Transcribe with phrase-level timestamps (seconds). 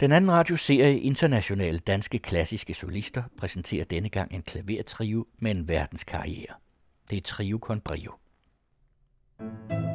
[0.00, 6.54] Den anden radioserie Internationale Danske Klassiske Solister præsenterer denne gang en klavertrio med en verdenskarriere.
[7.10, 8.12] Det er Trio con Brio.
[9.38, 9.93] thank you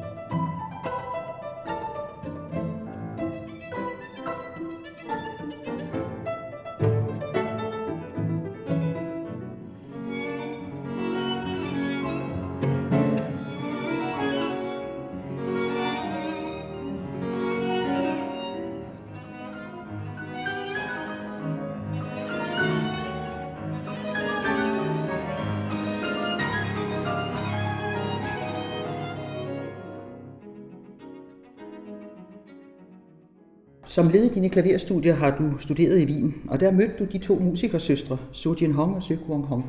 [33.99, 37.17] Som led i dine klaverstudier har du studeret i Wien, og der mødte du de
[37.17, 39.65] to musikersøstre, Su Jin Hong og Su Kwong Hong.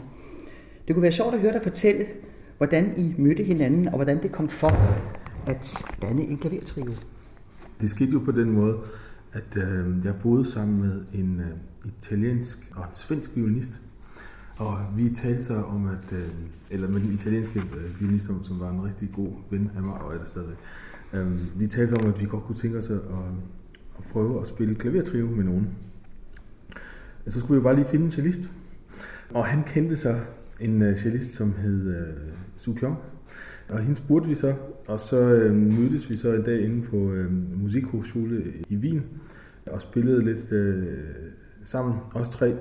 [0.87, 2.05] Det kunne være sjovt at høre dig fortælle,
[2.56, 4.73] hvordan I mødte hinanden, og hvordan det kom for
[5.47, 6.93] at danne en klavertrio.
[7.80, 8.77] Det skete jo på den måde,
[9.33, 13.81] at øh, jeg boede sammen med en øh, italiensk og en svensk violinist.
[14.56, 16.28] Og vi talte så om, at, øh,
[16.70, 19.94] eller med den italienske øh, violinist, som, som var en rigtig god ven af mig,
[19.94, 20.56] og er det stadig.
[21.12, 23.59] Øh, vi talte om, at vi godt kunne tænke os at, at
[24.12, 25.69] prøve at spille klavertrio med nogen.
[27.29, 28.51] Så skulle vi bare lige finde en cellist.
[29.34, 30.19] Og han kendte så
[30.61, 32.15] en øh, cellist, som hed øh,
[32.56, 32.97] Su Kyung.
[33.69, 34.55] Og hende spurgte vi så,
[34.89, 39.03] og så øh, mødtes vi så en dag inde på øh, Musikhochschule i Wien,
[39.67, 40.87] og spillede lidt øh,
[41.65, 42.55] sammen, os tre.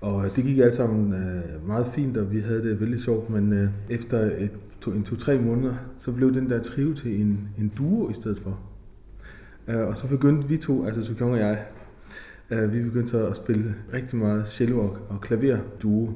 [0.00, 3.30] Og øh, det gik alt sammen øh, meget fint, og vi havde det vældig sjovt,
[3.30, 4.50] men øh, efter et,
[4.80, 8.38] to, en to-tre måneder, så blev den der trio til en, en duo i stedet
[8.38, 8.67] for.
[9.68, 11.66] Øh, og så begyndte vi to, altså Sukyong og jeg,
[12.50, 16.10] øh, vi begyndte så at spille rigtig meget cello og, og klaver duo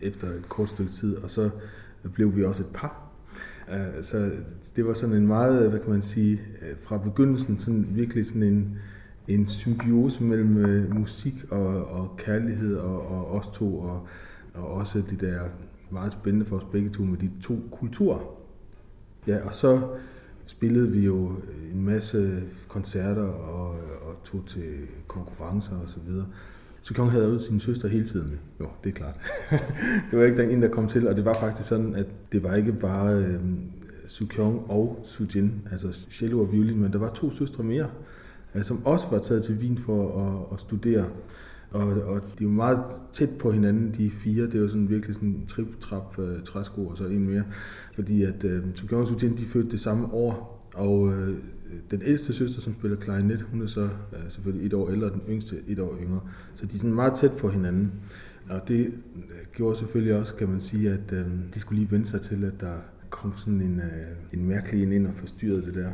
[0.00, 1.50] efter et kort stykke tid, og så
[2.14, 3.08] blev vi også et par.
[3.72, 4.30] Øh, så
[4.76, 8.42] det var sådan en meget, hvad kan man sige, øh, fra begyndelsen sådan virkelig sådan
[8.42, 8.78] en,
[9.28, 14.06] en symbiose mellem musik og, og kærlighed og, og os to, og,
[14.54, 15.40] og også det der
[15.90, 18.18] meget spændende for os begge to med de to kulturer.
[19.26, 19.88] Ja, og så
[20.48, 21.32] spillede vi jo
[21.74, 23.70] en masse koncerter og,
[24.02, 24.74] og tog til
[25.06, 26.26] konkurrencer og så videre.
[26.82, 28.28] Så Kong havde ud sin søster hele tiden.
[28.28, 28.38] med.
[28.60, 29.14] Jo, det er klart.
[30.10, 32.42] det var ikke den ene, der kom til, og det var faktisk sådan, at det
[32.42, 33.40] var ikke bare øh,
[34.06, 37.86] Su Kyung og Su Jin, altså cello og violin, men der var to søstre mere,
[38.54, 41.06] øh, som også var taget til Wien for at, at studere.
[41.70, 42.80] Og, og de var meget
[43.12, 44.46] tæt på hinanden, de fire.
[44.46, 47.44] Det var sådan virkelig sådan en trip-trap uh, træsko og så en mere.
[47.92, 50.64] Fordi at uh, Tsukyong og Sujin, de fødte det samme år.
[50.74, 51.28] Og uh,
[51.90, 55.22] den ældste søster, som spiller klarinet, hun er så uh, selvfølgelig et år ældre, den
[55.28, 56.20] yngste et år yngre.
[56.54, 57.92] Så de er sådan meget tæt på hinanden.
[58.50, 58.92] Og det
[59.52, 61.18] gjorde selvfølgelig også, kan man sige, at uh,
[61.54, 62.74] de skulle lige vende sig til, at der
[63.10, 65.90] kom sådan en, uh, en mærkelig en ind og forstyrrede det der.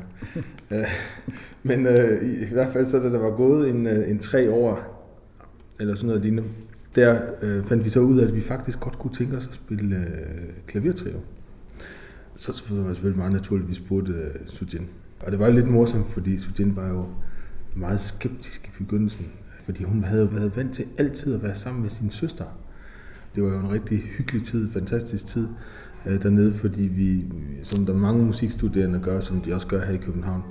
[0.70, 0.88] uh,
[1.68, 4.50] men uh, i, i hvert fald så, da der var gået en, uh, en tre
[4.50, 4.93] år,
[5.80, 6.48] eller sådan noget lignende,
[6.94, 9.54] der øh, fandt vi så ud af, at vi faktisk godt kunne tænke os at
[9.54, 11.20] spille øh, klavertrio.
[12.36, 14.88] Så, så var det selvfølgelig meget naturligt, at vi spurgte øh, Sujin.
[15.20, 17.06] Og det var lidt morsomt, fordi Sujin var jo
[17.74, 19.26] meget skeptisk i begyndelsen,
[19.64, 22.44] fordi hun havde været vant til altid at være sammen med sin søster.
[23.34, 25.48] Det var jo en rigtig hyggelig tid, fantastisk tid
[26.06, 27.24] øh, dernede, fordi vi,
[27.62, 30.42] som der mange musikstuderende gør, som de også gør her i København,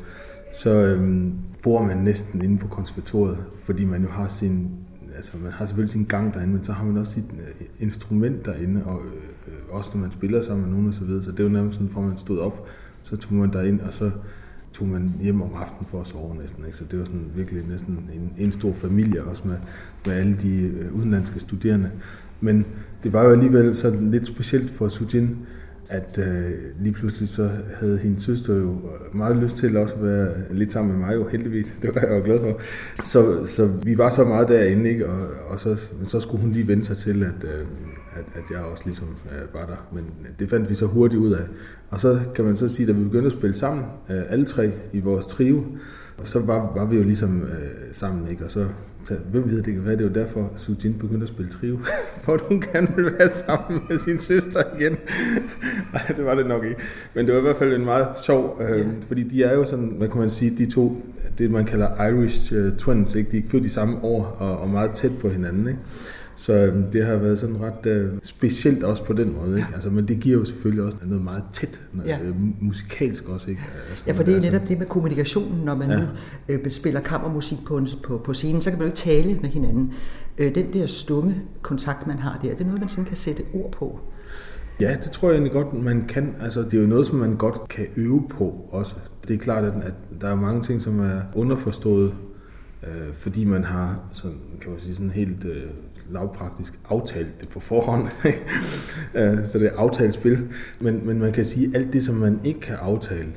[0.54, 1.28] så øh,
[1.62, 4.70] bor man næsten inde på konservatoriet, fordi man jo har sin
[5.16, 8.46] altså man har selvfølgelig sin gang derinde, men så har man også sit øh, instrument
[8.46, 9.02] derinde, og
[9.48, 11.24] øh, også når man spiller sammen med nogen og så videre.
[11.24, 12.68] Så det er jo nærmest sådan, fra man stod op,
[13.04, 14.12] så tog man derind, og så
[14.74, 16.66] tog man hjem om aftenen for at sove næsten.
[16.66, 16.78] Ikke?
[16.78, 19.58] Så det var sådan virkelig næsten en, en stor familie, også med,
[20.06, 21.92] med alle de øh, udenlandske studerende.
[22.42, 22.66] Men
[23.04, 25.38] det var jo alligevel så lidt specielt for Sujin,
[25.94, 27.50] at øh, lige pludselig så
[27.80, 28.82] havde hendes søster jo
[29.14, 31.76] meget lyst til også at være lidt sammen med mig jo heldigvis.
[31.82, 32.62] Det var jeg jo glad for.
[33.06, 35.10] Så, så vi var så meget derinde, ikke?
[35.10, 35.78] Og, og så,
[36.08, 37.66] så skulle hun lige vende sig til, at, øh,
[38.16, 39.88] at, at jeg også ligesom øh, var der.
[39.94, 40.04] Men
[40.40, 41.44] det fandt vi så hurtigt ud af.
[41.90, 44.72] Og så kan man så sige, at vi begyndte at spille sammen, øh, alle tre
[44.94, 45.64] i vores trio,
[46.18, 48.46] og så var, var vi jo ligesom øh, sammen, ikke?
[48.46, 48.68] Og så
[49.06, 51.80] så hvem ved det, hvad det var derfor, Sujin begyndte at spille trio,
[52.24, 54.98] for at hun gerne ville være sammen med sin søster igen.
[55.94, 56.82] Nej, det var det nok ikke.
[57.14, 58.86] Men det var i hvert fald en meget sjov, øh, ja.
[59.08, 61.02] fordi de er jo sådan, hvad kan man sige, de to,
[61.38, 63.32] det man kalder Irish uh, twins, ikke?
[63.32, 65.68] de er født i samme år og, og meget tæt på hinanden.
[65.68, 65.80] Ikke?
[66.36, 69.58] Så øhm, det har været sådan ret øh, specielt også på den måde.
[69.58, 69.70] Ikke?
[69.74, 72.20] Altså, men det giver jo selvfølgelig også noget meget tæt, noget, ja.
[72.24, 73.50] øh, musikalsk også.
[73.50, 73.62] Ikke?
[73.90, 75.98] Altså, ja, for det er netop det med kommunikationen, når man ja.
[75.98, 76.06] nu
[76.50, 79.50] øh, spiller kammermusik på, en, på, på scenen, så kan man jo ikke tale med
[79.50, 79.94] hinanden.
[80.38, 83.44] Øh, den der stumme kontakt, man har der, det er noget, man sådan kan sætte
[83.54, 84.00] ord på.
[84.80, 86.36] Ja, det tror jeg egentlig godt, man kan.
[86.42, 88.96] Altså, det er jo noget, som man godt kan øve på også.
[89.28, 92.14] Det er klart, at, at der er mange ting, som er underforstået
[92.88, 95.64] øh, fordi man har sådan, kan man sige, sådan helt øh,
[96.12, 98.08] lavpraktisk aftalt det på forhånd.
[99.16, 100.38] Øh, så det er aftalt spil.
[100.80, 103.28] Men, men man kan sige, alt det, som man ikke kan aftale,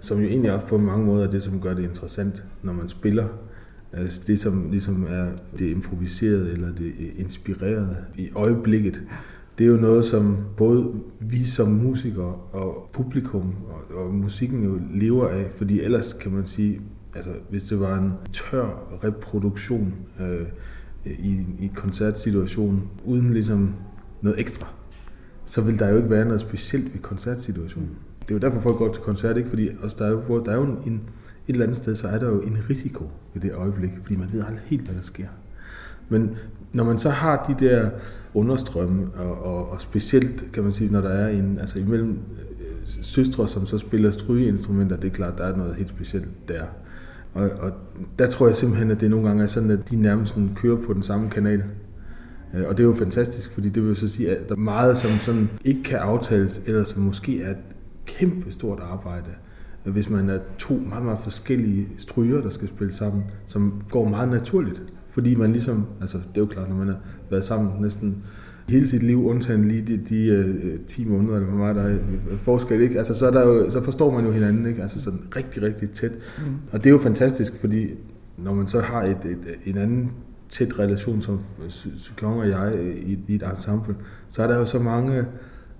[0.00, 2.88] som jo egentlig også på mange måder er det, som gør det interessant, når man
[2.88, 3.26] spiller,
[3.92, 5.26] altså det, som ligesom er
[5.58, 9.02] det improviserede eller det inspirerede i øjeblikket,
[9.58, 14.80] det er jo noget, som både vi som musikere og publikum og, og musikken jo
[14.94, 16.80] lever af, fordi ellers kan man sige,
[17.14, 20.46] altså hvis det var en tør reproduktion øh,
[21.06, 23.74] i, i koncertsituation uden ligesom
[24.20, 24.66] noget ekstra,
[25.44, 27.90] så vil der jo ikke være noget specielt ved koncertsituationen.
[28.22, 29.48] Det er jo derfor, folk går til koncert, ikke?
[29.48, 32.08] Fordi også der er jo, der er jo en, en, et eller andet sted, så
[32.08, 33.04] er der jo en risiko
[33.34, 35.26] ved det øjeblik, fordi man ved aldrig helt, hvad der sker.
[36.08, 36.36] Men
[36.74, 37.90] når man så har de der
[38.34, 42.94] understrømme, og, og, og specielt kan man sige, når der er en, altså imellem øh,
[43.02, 46.64] søstre, som så spiller strygeinstrumenter, det er klart, der er noget helt specielt der.
[47.34, 47.72] Og, og
[48.18, 50.76] der tror jeg simpelthen, at det nogle gange er sådan, at de nærmest sådan kører
[50.76, 51.62] på den samme kanal.
[52.54, 54.96] Øh, og det er jo fantastisk, fordi det vil så sige, at der er meget,
[54.96, 57.56] som sådan ikke kan aftales, eller som måske er et
[58.06, 59.30] kæmpe stort arbejde,
[59.86, 64.08] øh, hvis man er to meget, meget forskellige stryger, der skal spille sammen, som går
[64.08, 64.82] meget naturligt.
[65.10, 66.98] Fordi man ligesom, altså det er jo klart, når man har
[67.30, 68.16] været sammen næsten
[68.68, 70.44] hele sit liv, undtagen lige de, de
[70.74, 71.96] uh, 10 måneder, eller hvor meget der er
[72.36, 72.98] forskel, ikke?
[72.98, 74.82] Altså, så, er der jo, så forstår man jo hinanden, ikke?
[74.82, 76.12] Altså sådan rigtig, rigtig tæt.
[76.12, 76.44] Mm.
[76.72, 77.90] Og det er jo fantastisk, fordi
[78.38, 80.10] når man så har et, et, en anden
[80.50, 81.40] tæt relation som
[81.96, 82.74] Sykong og jeg
[83.06, 83.94] i, i et ensemble,
[84.28, 85.24] så er der jo så mange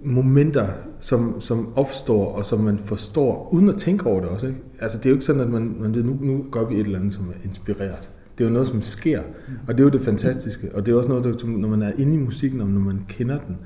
[0.05, 0.67] momenter,
[1.01, 4.47] som, som opstår, og som man forstår, uden at tænke over det også.
[4.47, 4.59] Ikke?
[4.81, 6.99] Altså, det er jo ikke sådan, at man, man nu, nu gør vi et eller
[6.99, 8.11] andet, som er inspireret.
[8.39, 9.23] Det er jo noget, som sker,
[9.67, 10.75] og det er jo det fantastiske.
[10.75, 13.01] Og det er også noget, der, når man er inde i musikken, og når man
[13.09, 13.57] kender den,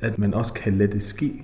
[0.00, 1.42] at man også kan lade det ske,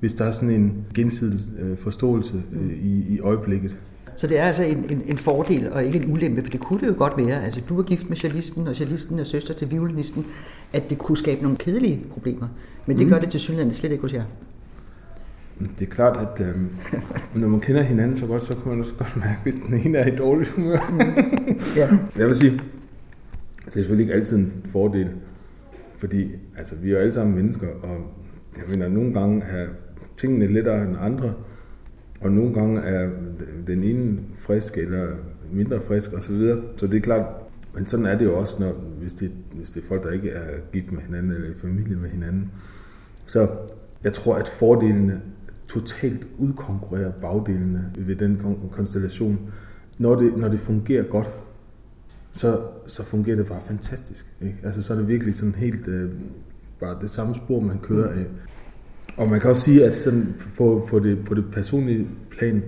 [0.00, 3.76] hvis der er sådan en gensidig øh, forståelse øh, i, i øjeblikket.
[4.16, 6.80] Så det er altså en, en, en fordel og ikke en ulempe, for det kunne
[6.80, 7.44] det jo godt være.
[7.44, 10.26] Altså, du er gift med cellisten, og cellisten er søster til violinisten,
[10.72, 12.48] at det kunne skabe nogle kedelige problemer.
[12.86, 13.12] Men det mm.
[13.12, 14.24] gør det til synligheden slet ikke hos jer.
[15.58, 16.56] Det er klart, at øh,
[17.40, 19.98] når man kender hinanden så godt, så kan man også godt mærke, hvis den ene
[19.98, 20.92] er i dårlig humør.
[21.76, 21.98] Ja.
[22.16, 22.52] Jeg vil sige,
[23.64, 25.10] det er selvfølgelig ikke altid en fordel,
[25.98, 27.96] fordi altså, vi er jo alle sammen mennesker, og
[28.56, 29.66] jeg mener, nogle gange er
[30.18, 31.34] tingene lettere end andre,
[32.20, 33.10] og nogle gange er
[33.66, 35.06] den ene frisk eller
[35.52, 36.22] mindre frisk osv.
[36.22, 36.62] Så, videre.
[36.76, 37.26] så det er klart,
[37.74, 40.30] men sådan er det jo også, når, hvis, det, hvis det er folk, der ikke
[40.30, 42.50] er gift med hinanden eller i familie med hinanden.
[43.26, 43.48] Så
[44.04, 45.20] jeg tror, at fordelene
[45.68, 48.40] totalt udkonkurrerer bagdelene ved den
[48.72, 49.38] konstellation.
[49.98, 51.28] Når det, når det fungerer godt,
[52.32, 54.26] så, så fungerer det bare fantastisk.
[54.40, 54.56] Ikke?
[54.62, 56.10] Altså, så er det virkelig sådan helt øh,
[56.80, 58.26] bare det samme spor, man kører af.
[59.16, 62.62] Og man kan også sige, at sådan på, på, det, på det personlige plan,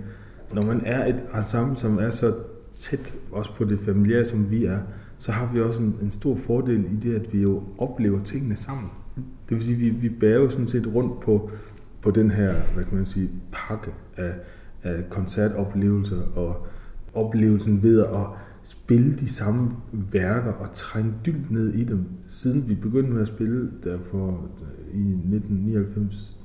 [0.55, 2.35] når man er et ensemble, som er så
[2.75, 4.79] tæt også på det familiære, som vi er,
[5.19, 8.57] så har vi også en, en stor fordel i det, at vi jo oplever tingene
[8.57, 8.91] sammen.
[9.49, 11.51] Det vil sige, at vi, vi bærer jo sådan set rundt på,
[12.09, 14.33] på den her, hvad kan man sige, pakke af,
[14.83, 16.67] af koncertoplevelser og
[17.15, 18.27] oplevelsen ved at
[18.63, 23.29] spille de samme værker og trænge dybt ned i dem, siden vi begyndte med at
[23.29, 24.49] spille der for
[24.93, 26.37] i 1999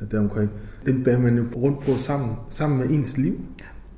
[0.00, 0.50] øh, deromkring.
[0.86, 3.40] Den bærer man jo rundt på sammen, sammen med ens liv.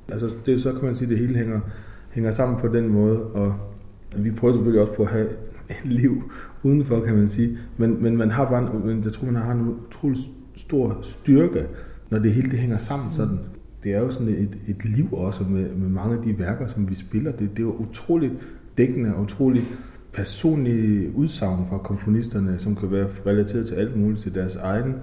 [0.07, 1.59] Altså, det er så kan man sige, at det hele hænger,
[2.11, 3.55] hænger sammen på den måde, og
[4.17, 5.27] vi prøver selvfølgelig også på at have
[5.69, 6.31] et liv
[6.63, 7.57] udenfor, kan man sige.
[7.77, 10.17] Men, men man har bare, en, jeg tror, man har en utrolig
[10.57, 11.67] stor styrke,
[12.09, 13.39] når det hele det hænger sammen sådan.
[13.83, 16.89] Det er jo sådan et, et liv også med, med mange af de værker, som
[16.89, 17.31] vi spiller.
[17.31, 18.33] Det, det er jo utroligt
[18.77, 19.65] dækkende og utroligt
[20.13, 24.95] personlige udsagn fra komponisterne, som kan være relateret til alt muligt, til deres egen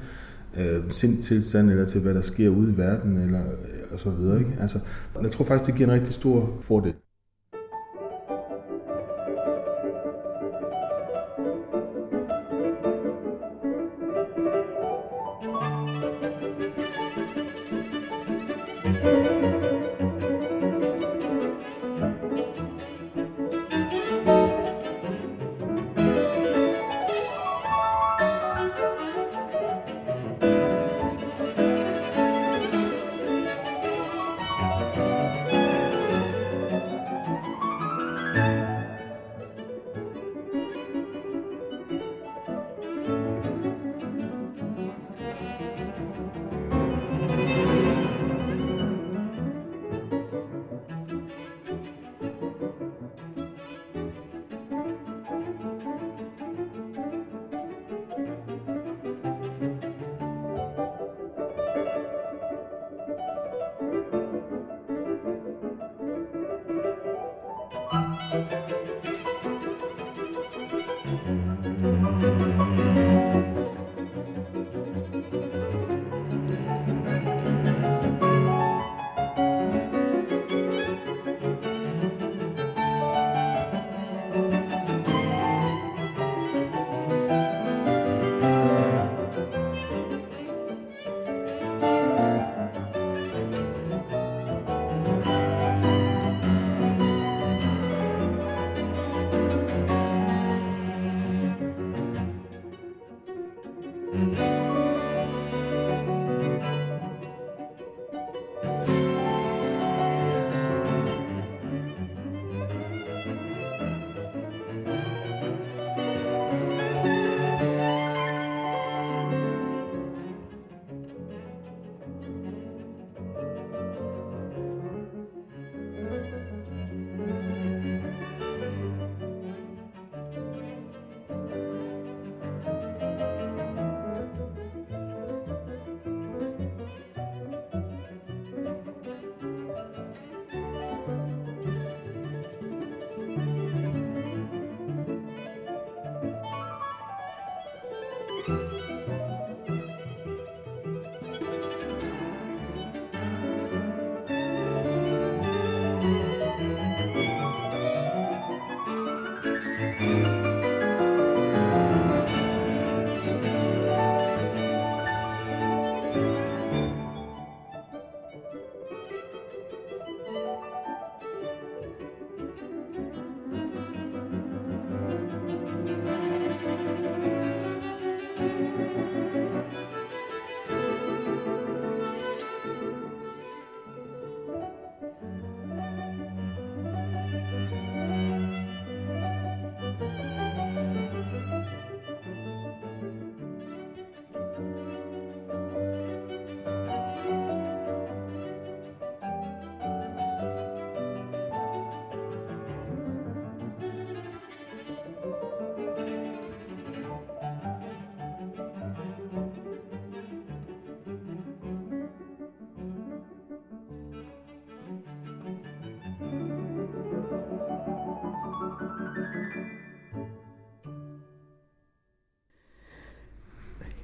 [0.56, 4.38] øh, sindtilstand, eller til hvad der sker ude i verden, eller øh, og så videre.
[4.38, 4.56] Ikke?
[4.60, 4.78] Altså,
[5.22, 6.94] jeg tror faktisk, det giver en rigtig stor fordel.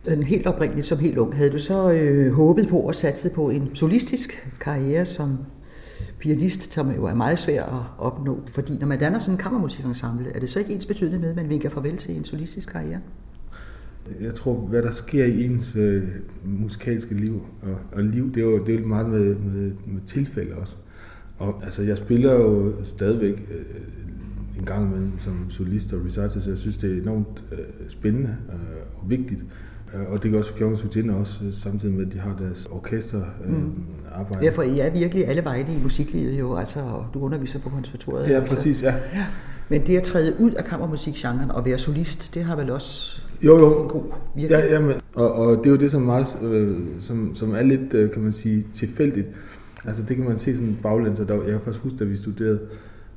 [0.06, 3.50] Den helt oprindeligt som helt ung, havde du så øh, håbet på at satse på
[3.50, 5.38] en solistisk karriere som
[6.18, 8.40] pianist, som jo er meget svær at opnå?
[8.46, 11.36] Fordi når man danner sådan en kammermusikensemble, er det så ikke ens betydende med, at
[11.36, 13.00] man vinker farvel til en solistisk karriere?
[14.20, 16.08] Jeg tror, hvad der sker i ens øh,
[16.44, 20.00] musikalske liv, og, og liv, det er jo, det er jo meget med, med, med
[20.06, 20.76] tilfælde også.
[21.38, 23.64] Og altså, jeg spiller jo stadigvæk øh,
[24.58, 28.36] en gang imellem som solist og recital, så jeg synes, det er enormt øh, spændende
[28.48, 29.40] øh, og vigtigt.
[29.40, 29.69] Øh,
[30.08, 33.22] og det gør også Fjorgen Sutine også, øh, samtidig med, at de har deres orkester
[33.44, 33.72] øh, mm.
[34.12, 34.44] arbejde.
[34.44, 37.68] Ja, for I er virkelig alle vegne i musiklivet jo, altså, og du underviser på
[37.68, 38.28] konservatoriet.
[38.28, 38.56] Ja, altså.
[38.56, 38.94] præcis, ja.
[39.14, 39.26] ja.
[39.68, 43.58] Men det at træde ud af kammermusikgenren og være solist, det har vel også jo,
[43.58, 43.82] jo.
[43.82, 44.02] en god
[44.34, 44.62] virkning?
[44.62, 47.62] Ja, ja men, og, og det er jo det, som, meget, øh, som, som er
[47.62, 49.26] lidt, øh, kan man sige, tilfældigt.
[49.84, 52.60] Altså det kan man se sådan baglæns, der, jeg kan faktisk huske, da vi studerede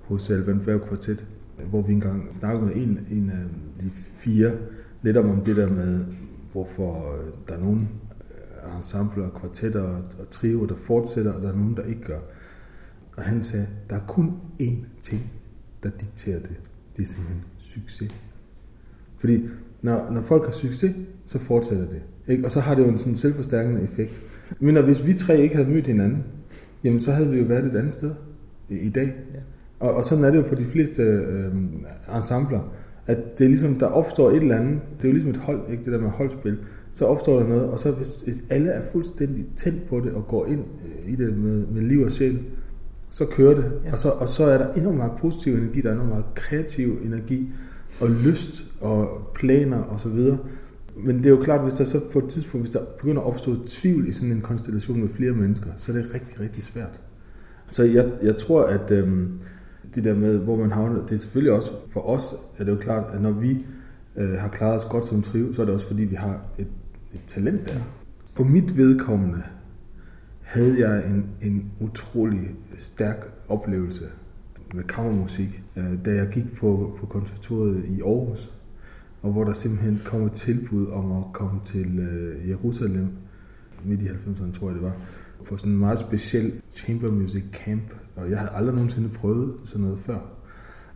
[0.01, 1.25] hos Alban Berg Kvartet,
[1.69, 3.45] hvor vi engang snakkede med en, en af
[3.81, 4.51] de fire,
[5.01, 5.99] lidt om det der med,
[6.53, 11.55] hvorfor øh, der er nogle øh, ensembler, kvartetter og trio, der fortsætter, og der er
[11.55, 12.19] nogen, der ikke gør.
[13.17, 14.31] Og han sagde, der er kun
[14.61, 15.31] én ting,
[15.83, 16.59] der dikterer det.
[16.97, 18.15] Det er simpelthen succes.
[19.17, 19.49] Fordi
[19.81, 20.95] når, når folk har succes,
[21.25, 22.01] så fortsætter det.
[22.27, 22.45] Ikke?
[22.45, 24.21] Og så har det jo en sådan selvforstærkende effekt.
[24.59, 26.23] Men hvis vi tre ikke havde mødt hinanden,
[26.83, 28.11] jamen så havde vi jo været et andet sted
[28.69, 29.13] i, i dag.
[29.33, 29.39] Ja.
[29.79, 31.55] Og, og sådan er det jo for de fleste øh,
[32.15, 32.73] ensembler
[33.07, 35.61] at det er ligesom, der opstår et eller andet, det er jo ligesom et hold,
[35.71, 36.57] ikke det der med holdspil,
[36.93, 40.45] så opstår der noget, og så hvis alle er fuldstændig tændt på det og går
[40.45, 42.39] ind øh, i det med, med liv og sjæl,
[43.11, 43.71] så kører det.
[43.85, 43.91] Ja.
[43.91, 46.97] Og, så, og så er der enormt meget positiv energi, der er enormt meget kreativ
[47.05, 47.49] energi,
[48.01, 50.37] og lyst og planer og så videre.
[50.95, 53.27] Men det er jo klart, hvis der så på et tidspunkt, hvis der begynder at
[53.27, 56.99] opstå tvivl i sådan en konstellation med flere mennesker, så er det rigtig, rigtig svært.
[57.69, 59.29] Så jeg, jeg tror, at øhm,
[59.95, 62.77] det der med, hvor man havner, det er selvfølgelig også, for os er det jo
[62.77, 63.65] klart, at når vi
[64.15, 66.67] øh, har klaret os godt som triv, så er det også fordi, vi har et,
[67.13, 67.79] et talent der.
[68.35, 69.43] På mit vedkommende
[70.41, 74.05] havde jeg en, en utrolig stærk oplevelse
[74.73, 78.53] med kammermusik, øh, da jeg gik på, på konservatoriet i Aarhus,
[79.21, 83.07] og hvor der simpelthen kom et tilbud om at komme til øh, Jerusalem,
[83.83, 84.97] midt i 90'erne tror jeg det var,
[85.47, 89.81] på sådan en meget speciel chamber music camp, og jeg havde aldrig nogensinde prøvet sådan
[89.81, 90.19] noget før.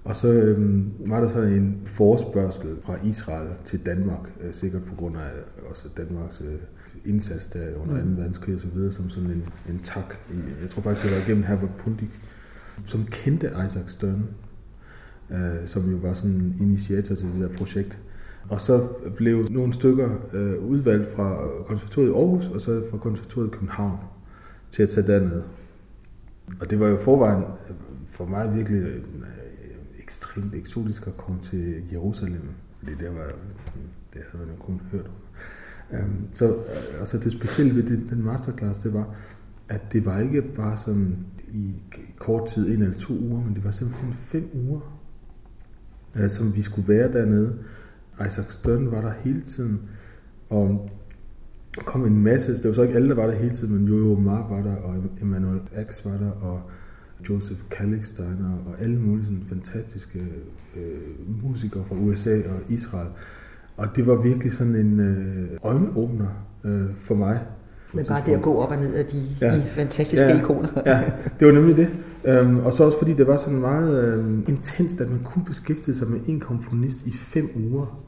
[0.04, 4.96] Og så øhm, var der sådan en forspørgsel fra Israel til Danmark, øh, sikkert på
[4.96, 5.30] grund af
[5.70, 6.60] også Danmarks øh,
[7.06, 8.10] indsats der under 2.
[8.18, 10.16] verdenskrig og så videre, som sådan en, en tak.
[10.32, 12.10] I, jeg tror faktisk, det var igennem Herbert Pundik,
[12.86, 14.28] som kendte Isaac Stern,
[15.32, 18.00] øh, som jo var sådan initiator til det der projekt.
[18.50, 23.48] Og så blev nogle stykker øh, udvalgt fra konservatoriet i Aarhus, og så fra konservatoriet
[23.48, 23.98] i København
[24.72, 25.42] til at tage derned.
[26.62, 27.44] Og det var jo forvejen
[28.10, 29.04] for mig virkelig øh,
[30.00, 32.42] ekstremt eksotisk at komme til Jerusalem,
[32.80, 33.26] fordi det, var,
[34.14, 35.12] det havde man jo kun hørt om.
[35.98, 39.16] Øhm, så øh, altså det specielle ved den, den masterclass, det var,
[39.70, 41.74] at det var ikke bare sådan i
[42.18, 45.00] kort tid, en eller to uger, men det var simpelthen fem uger,
[46.16, 47.58] uh, som vi skulle være dernede.
[48.28, 49.82] Isaac Stern var der hele tiden,
[50.50, 50.90] og
[51.86, 54.20] kom en masse, det var så ikke alle, der var der hele tiden, men Jojo
[54.20, 56.62] Mar var der, og Emmanuel Ax var der, og
[57.30, 60.20] Joseph Kalksteiner og alle mulige sådan fantastiske
[60.76, 63.08] øh, musikere fra USA og Israel.
[63.78, 66.28] Og det var virkelig sådan en øh, øjenåbner
[66.64, 67.40] øh, for mig.
[67.94, 69.56] Men bare det at gå op og ned af de, ja.
[69.56, 70.40] de fantastiske ja.
[70.40, 70.70] ikoner.
[70.86, 71.04] ja,
[71.40, 71.90] det var nemlig det.
[72.42, 75.96] Um, og så også fordi det var sådan meget um, intenst, at man kunne beskæftige
[75.96, 78.04] sig med en komponist i fem uger.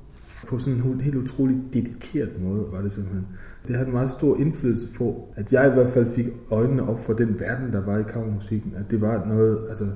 [0.48, 3.26] På sådan en helt utrolig dedikeret måde var det simpelthen.
[3.68, 7.00] Det havde en meget stor indflydelse på, at jeg i hvert fald fik øjnene op
[7.00, 8.74] for den verden, der var i kammermusikken.
[8.76, 9.88] At det var noget, altså,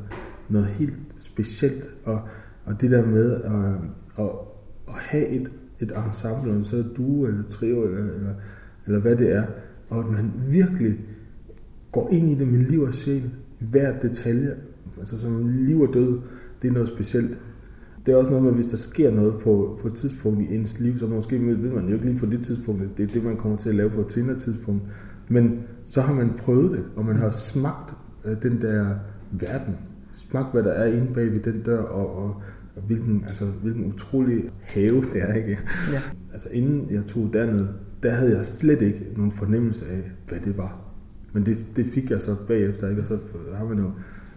[0.50, 1.89] noget helt specielt.
[2.03, 2.22] Og,
[2.65, 4.32] og det der med at, at,
[4.88, 8.34] at have et, et ensemble, om så er eller trio, eller, eller,
[8.86, 9.43] eller hvad det er,
[9.89, 11.00] og at man virkelig
[11.91, 14.55] går ind i det med liv og sjæl, hver detalje,
[15.00, 16.20] altså som liv og død,
[16.62, 17.39] det er noget specielt
[18.05, 20.79] det er også noget med, hvis der sker noget på, på et tidspunkt i ens
[20.79, 23.38] liv, så måske ved man jo ikke lige på det tidspunkt, det er det, man
[23.38, 24.83] kommer til at lave på et senere tidspunkt.
[25.27, 27.95] Men så har man prøvet det, og man har smagt
[28.25, 28.95] øh, den der
[29.31, 29.75] verden.
[30.12, 32.41] Smagt, hvad der er inde bag ved den dør, og, og,
[32.75, 35.59] og hvilken, altså, hvilken utrolig have det er, ikke?
[35.94, 36.00] Ja.
[36.33, 37.68] Altså inden jeg tog derned,
[38.03, 40.79] der havde jeg slet ikke nogen fornemmelse af, hvad det var.
[41.33, 43.01] Men det, det fik jeg så bagefter, ikke?
[43.01, 43.18] Og så
[43.53, 43.92] har man jo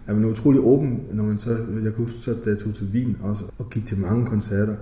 [0.07, 2.87] er man utrolig åben, når man så, jeg kan huske, så, da jeg tog til
[2.93, 4.75] Wien også, og gik til mange koncerter,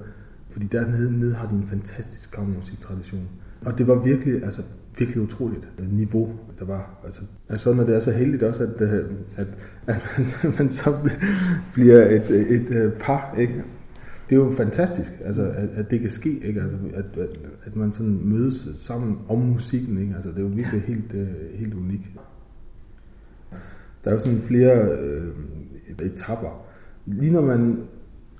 [0.49, 3.27] fordi dernede nede har de en fantastisk kammermusiktradition.
[3.65, 4.61] Og det var virkelig, altså,
[4.97, 7.01] virkelig utroligt niveau, der var.
[7.05, 9.47] Altså, altså når det er så heldigt også, at, øh, at,
[9.87, 11.09] at man, man så
[11.73, 13.63] bliver et, et, et øh, par, ikke?
[14.29, 16.61] Det er jo fantastisk, altså, at, at det kan ske, ikke?
[16.61, 17.29] Altså, at, at,
[17.65, 19.97] at man sådan mødes sammen om musikken.
[19.97, 20.15] Ikke?
[20.15, 22.09] Altså, det er jo virkelig helt, øh, helt unikt.
[24.05, 25.27] Der er jo sådan flere øh,
[26.01, 26.65] etapper.
[27.05, 27.77] Lige når man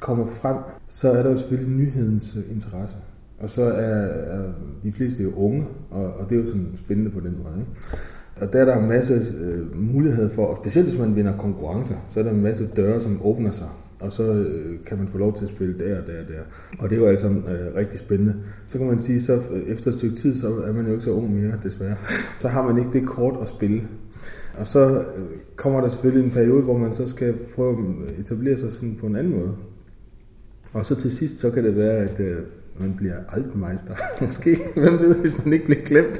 [0.01, 0.57] kommer frem,
[0.89, 2.95] så er der jo selvfølgelig nyhedens interesse.
[3.39, 4.51] Og så er, er
[4.83, 7.59] de fleste jo unge, og, og det er jo sådan spændende på den måde.
[7.59, 7.71] Ikke?
[8.41, 11.95] Og der er der en masse øh, muligheder for, og specielt hvis man vinder konkurrencer,
[12.09, 13.67] så er der en masse døre, som åbner sig.
[13.99, 16.41] Og så øh, kan man få lov til at spille der og der og der.
[16.79, 18.35] Og det er jo altså øh, rigtig spændende.
[18.67, 21.03] Så kan man sige, så øh, efter et stykke tid, så er man jo ikke
[21.03, 21.95] så ung mere, desværre.
[22.39, 23.81] Så har man ikke det kort at spille.
[24.57, 28.57] Og så øh, kommer der selvfølgelig en periode, hvor man så skal prøve at etablere
[28.57, 29.55] sig sådan på en anden måde.
[30.73, 32.37] Og så til sidst, så kan det være, at øh,
[32.79, 33.93] man bliver altmeister.
[34.25, 36.19] Måske, hvem ved, hvis man ikke bliver glemt.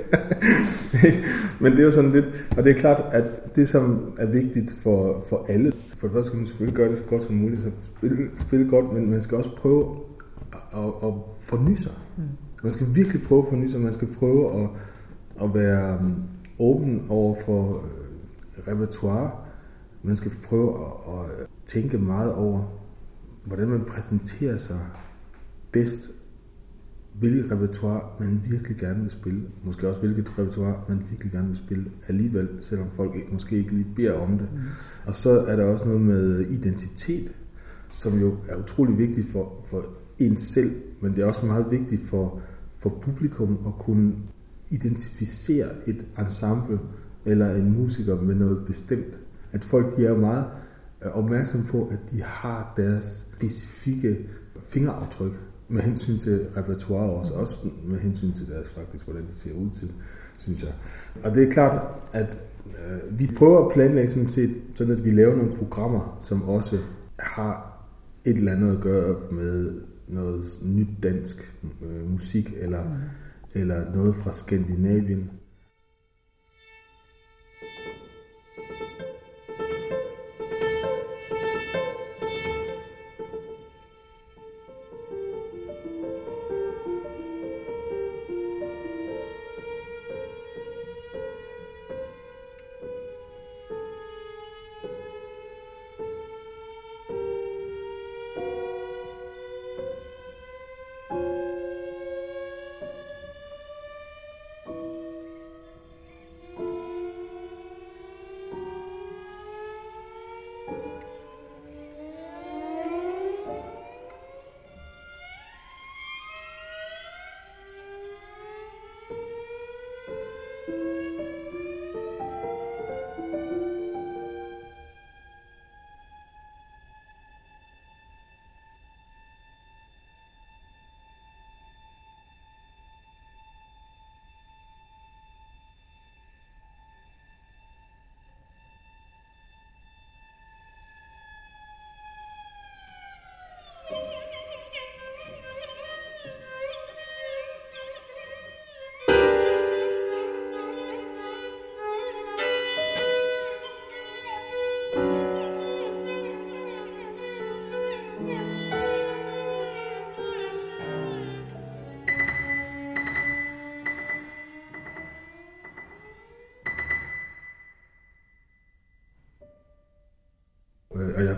[1.61, 4.75] Men det er jo sådan lidt, og det er klart, at det som er vigtigt
[4.83, 7.61] for, for alle, for det første skal man selvfølgelig gøre det så godt som muligt,
[7.61, 9.95] så spille, spille godt, men man skal også prøve
[10.73, 11.91] at, at, forny sig.
[12.17, 12.23] Mm.
[12.63, 14.69] Man skal virkelig prøve at forny sig, man skal prøve at,
[15.43, 16.23] at være um,
[16.59, 17.83] åben over for
[18.67, 19.31] repertoire.
[20.03, 22.63] Man skal prøve at, at tænke meget over,
[23.45, 24.79] hvordan man præsenterer sig
[25.71, 26.11] bedst,
[27.19, 29.41] hvilket repertoire man virkelig gerne vil spille.
[29.63, 33.71] Måske også hvilket repertoire man virkelig gerne vil spille alligevel, selvom folk ikke, måske ikke
[33.71, 34.49] lige beder om det.
[34.53, 34.59] Mm.
[35.05, 37.31] Og så er der også noget med identitet,
[37.89, 39.85] som jo er utrolig vigtigt for, for
[40.19, 42.41] en selv, men det er også meget vigtigt for,
[42.77, 44.15] for publikum at kunne
[44.69, 46.79] identificere et ensemble,
[47.25, 49.19] eller en musiker med noget bestemt.
[49.51, 50.45] At folk de er meget
[51.05, 54.17] øh, opmærksomme på, at de har deres specifikke
[54.67, 59.53] fingeraftryk med hensyn til repertoire også, også med hensyn til deres faktisk, hvordan det ser
[59.53, 59.91] ud til,
[60.37, 60.71] synes jeg.
[61.23, 65.11] Og det er klart, at øh, vi prøver at planlægge sådan set, sådan at vi
[65.11, 66.77] laver nogle programmer, som også
[67.19, 67.75] har
[68.25, 72.89] et eller andet at gøre med noget nyt dansk øh, musik, eller, mm.
[73.53, 75.29] eller noget fra Skandinavien.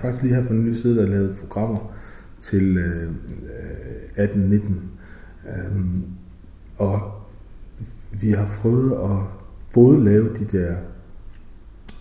[0.08, 1.94] Faktisk lige her for nylig siddet og lavet programmer
[2.40, 3.12] til øh,
[4.18, 4.72] øh 18-19.
[5.50, 6.04] Øhm,
[6.78, 7.12] og
[8.12, 9.18] vi har prøvet at
[9.74, 10.76] både lave de der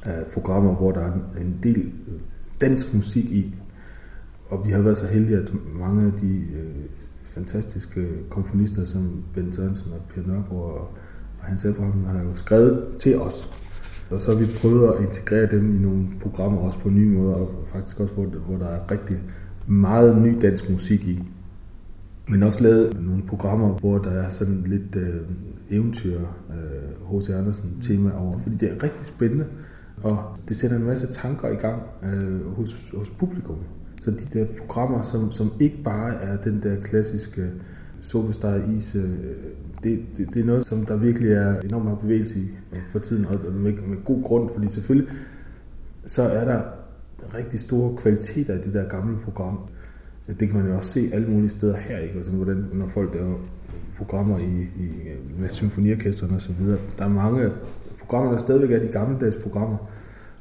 [0.06, 1.92] øh, programmer, hvor der er en del
[2.60, 3.54] dansk musik i,
[4.48, 6.84] og vi har været så heldige, at mange af de øh,
[7.24, 10.80] fantastiske komponister som Ben Sørensen og Per Nørgaard og,
[11.38, 13.65] og Hans Abraham har jo skrevet til os
[14.10, 17.34] og så har vi prøvet at integrere dem i nogle programmer også på nye måder,
[17.34, 19.16] og faktisk også, hvor, hvor der er rigtig
[19.66, 21.22] meget ny dansk musik i.
[22.28, 25.20] Men også lavet nogle programmer, hvor der er sådan lidt øh,
[25.70, 26.20] eventyr,
[27.10, 27.28] H.C.
[27.28, 29.46] Øh, Andersen tema over, fordi det er rigtig spændende,
[30.02, 33.56] og det sætter en masse tanker i gang øh, hos, hos publikum.
[34.00, 37.50] Så de der programmer, som, som ikke bare er den der klassiske
[38.00, 39.18] sopesteg is øh,
[39.86, 42.98] det, det, det er noget, som der virkelig er enormt meget bevægelse i øh, for
[42.98, 45.12] tiden, og med, med god grund, fordi selvfølgelig
[46.06, 46.60] så er der
[47.34, 49.58] rigtig store kvaliteter i det der gamle program.
[50.40, 52.14] Det kan man jo også se alle mulige steder her, ikke?
[52.16, 53.34] Altså, hvordan, når folk laver
[53.96, 56.78] programmer i, i, øh, med symfoniorkesterne og så videre.
[56.98, 57.50] Der er mange
[58.00, 59.76] programmer, der stadigvæk er de gammeldags programmer,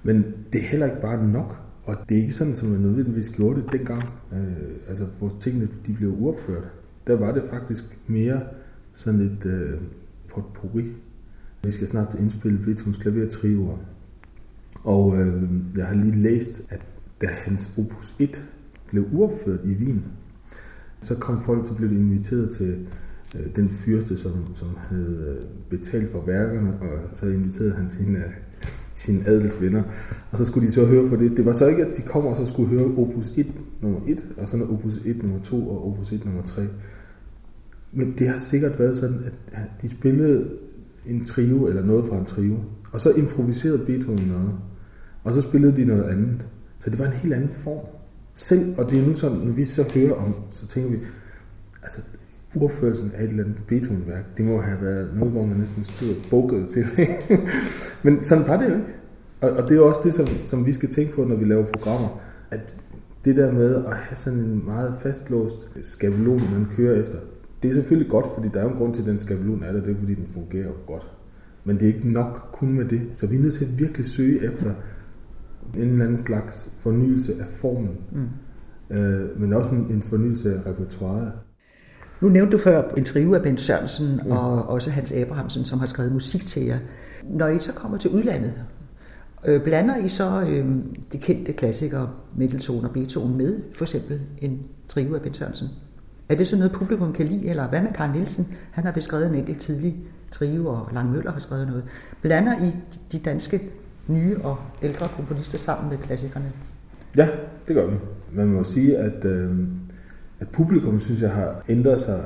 [0.03, 3.29] men det er heller ikke bare nok, og det er ikke sådan, som man nødvendigvis
[3.29, 4.03] gjorde det dengang,
[4.33, 6.63] øh, altså hvor tingene de blev uopført.
[7.07, 8.41] Der var det faktisk mere
[8.95, 9.79] sådan lidt øh,
[10.29, 10.91] potpourri.
[11.63, 13.77] Vi skal snart indspille Beethovens klavertrioer.
[14.83, 15.43] Og øh,
[15.77, 16.85] jeg har lige læst, at
[17.21, 18.43] da hans opus 1
[18.87, 20.03] blev uopført i Wien,
[21.01, 22.87] så kom folk til blev inviteret til
[23.35, 28.17] øh, den fyrste, som, som havde øh, betalt for værkerne, og så inviterede han sine,
[28.17, 28.31] øh,
[28.95, 29.83] sine adelsvenner.
[30.31, 31.37] Og så skulle de så høre på det.
[31.37, 34.25] Det var så ikke, at de kom og så skulle høre opus 1 nummer 1,
[34.37, 36.67] og så opus 1 nummer 2 og opus 1 nummer 3.
[37.95, 39.19] Men det har sikkert været sådan,
[39.51, 40.49] at de spillede
[41.05, 42.57] en trio eller noget fra en trio,
[42.91, 44.51] og så improviserede Beethoven noget,
[45.23, 46.47] og så spillede de noget andet.
[46.77, 47.85] Så det var en helt anden form.
[48.33, 50.97] Selv, og det er nu sådan, når vi så hører om, så tænker vi,
[51.83, 51.99] altså
[52.55, 56.15] urførelsen af et eller andet Beethoven-værk, det må have været noget, hvor man næsten stod
[56.29, 57.07] bukket til det.
[58.03, 58.87] Men sådan var det jo ikke.
[59.41, 61.45] Og, og det er jo også det, som, som vi skal tænke på, når vi
[61.45, 62.75] laver programmer, at
[63.25, 67.17] det der med at have sådan en meget fastlåst skabelon, man kører efter,
[67.65, 69.71] det er selvfølgelig godt, fordi der er jo en grund til, at den skabelon er
[69.71, 71.07] der, det er fordi, den fungerer godt.
[71.63, 73.01] Men det er ikke nok kun med det.
[73.13, 74.71] Så vi er nødt til at virkelig søge efter
[75.75, 77.97] en eller anden slags fornyelse af formen.
[78.11, 78.95] Mm.
[78.97, 81.31] Øh, men også en, en fornyelse af repertoireet.
[82.21, 84.31] Nu nævnte du før en trio af Ben Sørensen mm.
[84.31, 86.79] og også Hans Abrahamsen, som har skrevet musik til jer.
[87.23, 88.53] Når I så kommer til udlandet,
[89.45, 90.65] øh, blander I så øh,
[91.11, 95.67] de kendte klassikere Mendelssohn og Beethoven med, for eksempel en trio af Ben Sørensen?
[96.29, 97.47] Er det sådan noget, publikum kan lide?
[97.47, 98.47] Eller hvad med Karl Nielsen?
[98.71, 99.95] Han har vist skrevet en enkelt tidlig
[100.31, 101.83] trio, og Lang Møller har skrevet noget.
[102.21, 102.71] Blander I
[103.11, 103.61] de danske
[104.07, 106.51] nye og ældre komponister sammen med klassikerne?
[107.17, 107.27] Ja,
[107.67, 107.97] det gør vi.
[108.31, 109.67] Man må sige, at, øh,
[110.39, 112.25] at publikum, synes jeg, har ændret sig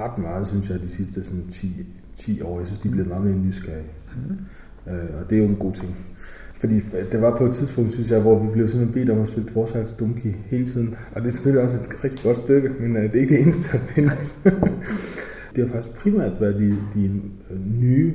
[0.00, 2.58] ret meget, synes jeg, de sidste sådan 10, 10 år.
[2.58, 3.90] Jeg synes, de er blevet meget mere nysgerrige.
[4.16, 4.92] Mm.
[4.92, 5.96] Øh, og det er jo en god ting.
[6.58, 6.78] Fordi
[7.12, 9.50] det var på et tidspunkt, synes jeg, hvor vi blev simpelthen bedt om at spille
[9.50, 10.94] Dvorak's Dumki hele tiden.
[11.12, 13.42] Og det er selvfølgelig også et rigtig godt stykke, men uh, det er ikke det
[13.42, 14.38] eneste, der findes.
[15.56, 18.14] det har faktisk primært været de, de øh, nye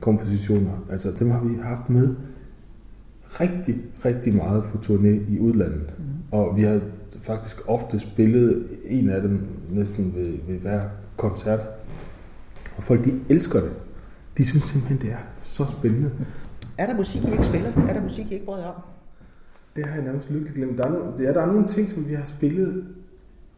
[0.00, 0.86] kompositioner.
[0.90, 2.14] Altså dem har vi haft med
[3.26, 5.94] rigtig, rigtig meget på turné i udlandet.
[5.98, 6.04] Mm.
[6.30, 6.80] Og vi har
[7.22, 10.82] faktisk ofte spillet en af dem næsten ved, ved hver
[11.16, 11.60] koncert.
[12.76, 13.70] Og folk, de elsker det.
[14.38, 16.10] De synes simpelthen, det er så spændende.
[16.78, 17.72] Er der musik, I ikke spiller?
[17.88, 18.82] Er der musik, I ikke bryder om?
[19.76, 20.78] Det har jeg nærmest lykkeligt glemt.
[20.78, 22.84] Der er, nogle, ja, der er nogle ting, som vi har spillet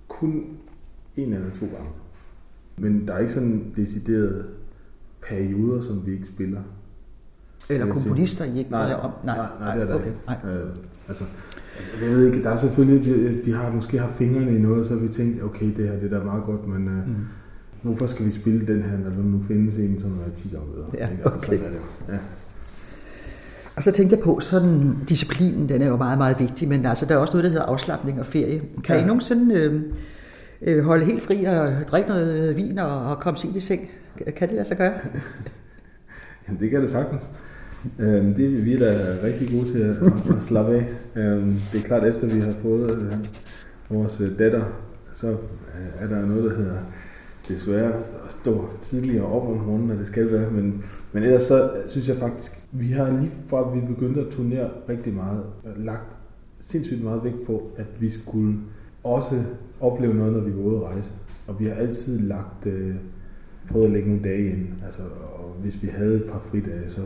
[0.08, 0.44] kun
[1.16, 1.90] en eller to gange.
[2.76, 4.46] Men der er ikke sådan deciderede
[5.22, 6.60] perioder, som vi ikke spiller.
[7.70, 9.10] Eller komponister, I ikke bryder om?
[9.24, 10.18] Nej, nej, nej, det er der okay, ikke.
[10.26, 10.52] Nej.
[10.52, 10.70] Øh,
[11.08, 11.24] altså,
[12.02, 14.94] jeg ved ikke, der er selvfølgelig, vi, vi har måske haft fingrene i noget, så
[14.94, 17.14] har vi tænkt, okay, det her det er da meget godt, men øh, mm.
[17.82, 20.64] hvorfor skal vi spille den her, når der nu findes en, som er 10 år
[20.74, 20.86] bedre?
[20.94, 21.24] Ja, okay.
[21.24, 21.80] altså, sådan er det.
[22.08, 22.18] Ja.
[23.78, 27.06] Og så tænkte jeg på, sådan disciplinen, den er jo meget, meget vigtig, men altså,
[27.06, 28.62] der er også noget, der hedder afslappning og ferie.
[28.84, 29.02] Kan ja.
[29.02, 29.82] I nogensinde øh,
[30.62, 33.90] øh, holde helt fri og drikke noget vin og, og komme sent i seng?
[34.36, 34.92] Kan det lade sig gøre?
[36.48, 37.30] Jamen, det kan det sagtens.
[37.98, 39.96] Øhm, det vi er da rigtig gode til at,
[40.36, 40.86] at slappe af.
[41.16, 43.12] Øhm, det er klart, efter vi har fået øh,
[43.90, 44.62] vores øh, datter,
[45.12, 45.36] så øh,
[46.02, 46.78] er der noget, der hedder
[47.48, 47.92] desværre
[48.24, 50.50] at stå tidligere op om morgenen, når det skal være.
[50.50, 54.70] Men, men ellers så synes jeg faktisk, vi har lige fra vi begyndte at turnere
[54.88, 56.16] rigtig meget, øh, lagt
[56.60, 58.58] sindssygt meget vægt på, at vi skulle
[59.04, 59.42] også
[59.80, 61.10] opleve noget, når vi var ude at rejse.
[61.46, 62.94] Og vi har altid lagt, øh,
[63.68, 64.66] prøvet at lægge nogle dage ind.
[64.84, 65.02] Altså,
[65.38, 67.00] og hvis vi havde et par fridage, så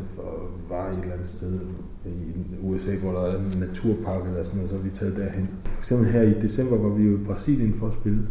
[0.68, 1.60] var et eller andet sted
[2.06, 5.48] i USA, hvor der er en naturpark eller sådan noget, så vi taget derhen.
[5.64, 8.28] For eksempel her i december var vi jo i Brasilien for at spille.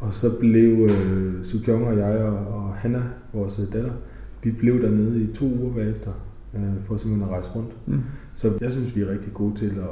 [0.00, 3.92] Og så blev øh, Sukyong og jeg og, og Hanna, vores datter,
[4.42, 6.12] vi blev dernede i to uger bagefter
[6.54, 7.72] øh, for simpelthen at rejse rundt.
[7.86, 8.00] Mm.
[8.34, 9.88] Så jeg synes, vi er rigtig gode til at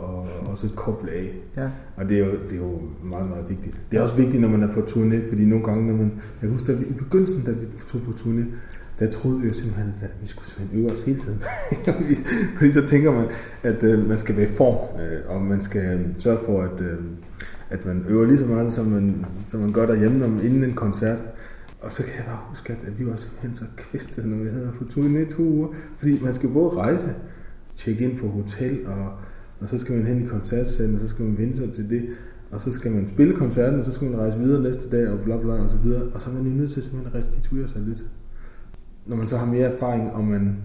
[0.48, 1.34] også koble af.
[1.56, 1.68] Ja.
[1.96, 3.80] Og det er, jo, det er jo meget, meget vigtigt.
[3.90, 6.12] Det er også vigtigt, når man er på turné, fordi nogle gange, når man...
[6.14, 8.44] Jeg kan huske, at vi, i begyndelsen, da vi tog på turné,
[8.98, 11.42] der troede vi jo simpelthen, at vi skulle simpelthen øve os hele tiden.
[12.56, 13.26] fordi så tænker man,
[13.62, 16.80] at øh, man skal være i form, øh, og man skal øh, sørge for, at,
[16.80, 16.98] øh,
[17.70, 20.74] at man øver lige så meget, som man, som man gør derhjemme om, inden en
[20.74, 21.24] koncert.
[21.82, 24.62] Og så kan jeg bare huske, at vi var simpelthen så kvæstede, når vi havde
[24.62, 25.68] været på turné i to uger.
[25.96, 27.14] Fordi man skal både rejse,
[27.76, 29.12] tjekke ind på hotel, og,
[29.60, 32.08] og så skal man hen i koncertsalen, og så skal man vinde sig til det.
[32.50, 35.20] Og så skal man spille koncerten, og så skal man rejse videre næste dag, og
[35.20, 36.02] bla bla, og så videre.
[36.02, 38.04] Og så er man jo nødt til simpelthen at restituere sig lidt.
[39.06, 40.56] Når man så har mere erfaring, og man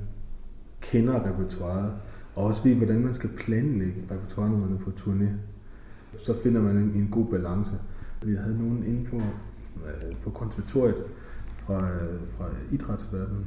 [0.82, 1.92] kender repertoiret,
[2.36, 5.28] og også ved, hvordan man skal planlægge repertoireet, når man er på turné,
[6.18, 7.74] så finder man en, en god balance.
[8.26, 9.22] Vi havde nogen inde på
[10.24, 11.04] på konservatoriet
[11.58, 11.90] fra,
[12.38, 13.46] fra idrætsverdenen,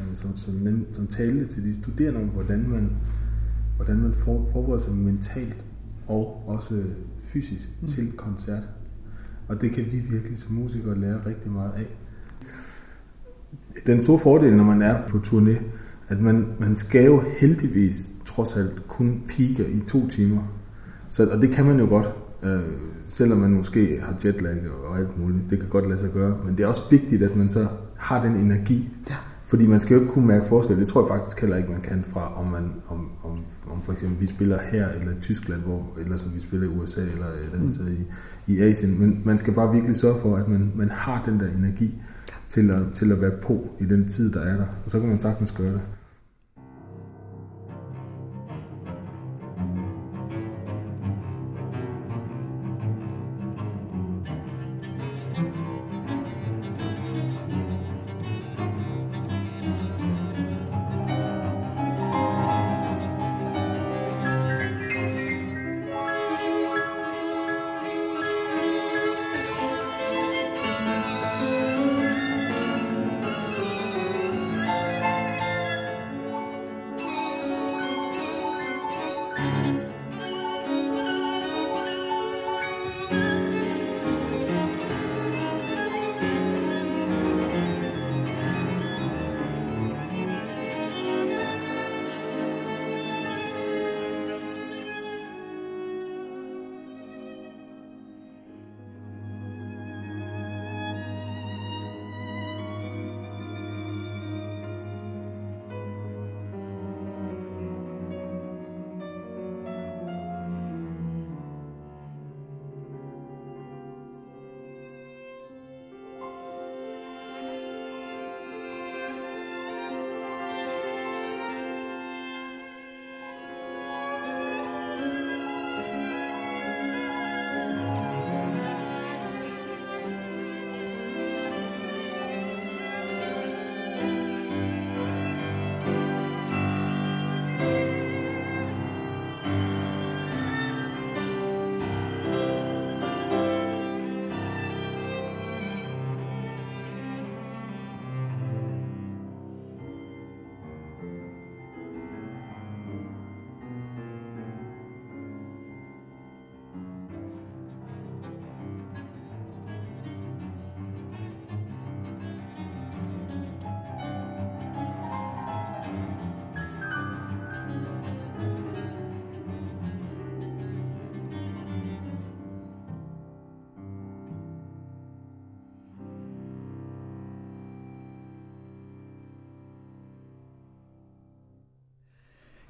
[0.00, 2.90] øh, som, som, som talte til de studerende om, hvordan man,
[3.76, 5.66] hvordan man for, forbereder sig mentalt
[6.06, 6.82] og også
[7.18, 7.88] fysisk mm.
[7.88, 8.68] til koncert.
[9.48, 11.86] Og det kan vi virkelig som musikere lære rigtig meget af.
[13.86, 15.62] Den store fordel, når man er på turné,
[16.08, 20.42] at man, man skal jo heldigvis trods alt kun pike i to timer.
[21.08, 22.14] Så, og det kan man jo godt.
[22.42, 22.60] Øh,
[23.06, 24.56] selvom man måske har jetlag
[24.88, 25.50] og alt muligt.
[25.50, 26.36] Det kan godt lade sig gøre.
[26.44, 28.90] Men det er også vigtigt, at man så har den energi.
[29.10, 29.14] Ja.
[29.44, 30.80] Fordi man skal jo ikke kunne mærke forskel.
[30.80, 33.38] Det tror jeg faktisk heller ikke, man kan fra, om, man, om, om,
[33.70, 36.70] om for eksempel vi spiller her eller i Tyskland, hvor, eller som vi spiller i
[36.70, 37.68] USA eller et andet mm.
[37.68, 38.06] sted i,
[38.52, 39.00] i Asien.
[39.00, 42.02] Men man skal bare virkelig sørge for, at man, man har den der energi
[42.48, 44.66] til at, til at være på i den tid, der er der.
[44.84, 45.80] Og så kan man sagtens gøre det.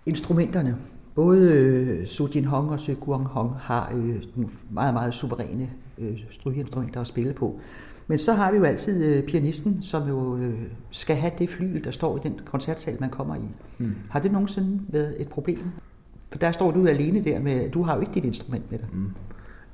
[0.06, 0.76] Instrumenterne.
[1.14, 6.18] Både øh, Jin Hong og Su Guang Hong har øh, nogle meget, meget suveræne øh,
[6.30, 7.60] strygeinstrumenter at spille på.
[8.06, 10.60] Men så har vi jo altid øh, pianisten, som jo øh,
[10.90, 13.48] skal have det fly, der står i den koncertsal, man kommer i.
[13.78, 13.94] Mm.
[14.10, 15.58] Har det nogensinde været et problem?
[16.30, 18.88] For der står du alene der med, du har jo ikke dit instrument med dig.
[18.92, 19.10] Mm.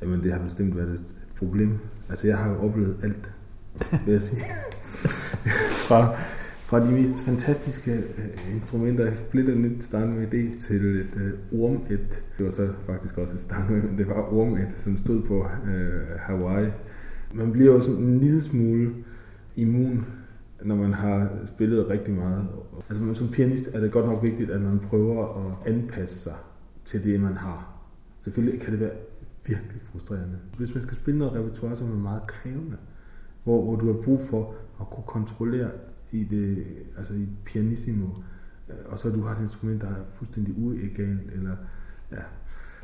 [0.02, 1.04] Jamen, det har bestemt været et
[1.38, 1.78] problem.
[2.08, 3.30] Altså, jeg har jo oplevet alt,
[4.06, 4.40] vil jeg sige.
[5.86, 6.16] fra,
[6.66, 12.24] fra de mest fantastiske øh, instrumenter, splitter nyt Steinway D, til et øh, ormet.
[12.38, 15.46] Det var så faktisk også et Steinway, men det var orm et, som stod på
[15.66, 16.70] øh, Hawaii.
[17.34, 18.94] Man bliver jo sådan en lille smule
[19.56, 20.06] immun,
[20.64, 22.46] når man har spillet rigtig meget.
[22.88, 26.34] Altså som pianist er det godt nok vigtigt, at man prøver at anpasse sig
[26.84, 27.76] til det, man har.
[28.20, 28.94] Selvfølgelig kan det være
[29.46, 30.38] virkelig frustrerende.
[30.56, 32.76] Hvis man skal spille noget repertoire, som er meget krævende,
[33.44, 35.70] hvor, hvor du har brug for at kunne kontrollere
[36.12, 36.64] i det,
[36.96, 38.06] altså i pianissimo,
[38.68, 41.56] øh, og så du har et instrument, der er fuldstændig uegalt, eller
[42.12, 42.22] ja.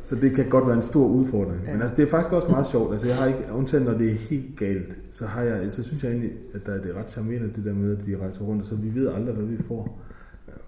[0.02, 1.64] Så det kan godt være en stor udfordring.
[1.64, 1.72] Ja.
[1.72, 2.92] Men altså, det er faktisk også meget sjovt.
[2.92, 6.04] Altså, jeg har ikke, undtagen når det er helt galt, så, har jeg, så synes
[6.04, 8.66] jeg egentlig, at der er det ret charmerende, det der med, at vi rejser rundt,
[8.66, 10.00] så vi ved aldrig, hvad vi får.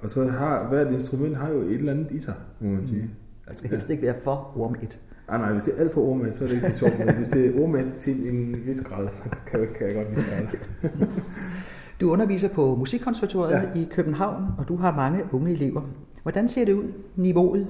[0.02, 3.02] Og så har hvert instrument har jo et eller andet i sig, må man sige.
[3.02, 3.08] Mm.
[3.48, 4.98] Det skal helst ikke være for ormet.
[5.28, 6.98] Ah, nej, hvis det er alt for ormet, så er det ikke så sjovt.
[6.98, 10.26] Men hvis det er ormet til en vis grad, så kan, kan jeg godt lide
[10.50, 10.58] det.
[12.00, 13.80] Du underviser på Musikkonservatoriet ja.
[13.80, 15.82] i København, og du har mange unge elever.
[16.22, 17.66] Hvordan ser det ud, niveauet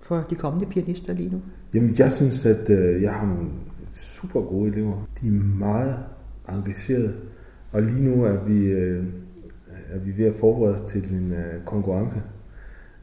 [0.00, 1.40] for de kommende pianister lige nu?
[1.74, 3.48] Jamen, jeg synes, at øh, jeg har nogle
[3.94, 5.08] super gode elever.
[5.20, 5.98] De er meget
[6.48, 7.14] engagerede,
[7.72, 9.04] og lige nu er vi, øh,
[9.88, 12.22] er vi ved at forberede os til en øh, konkurrence.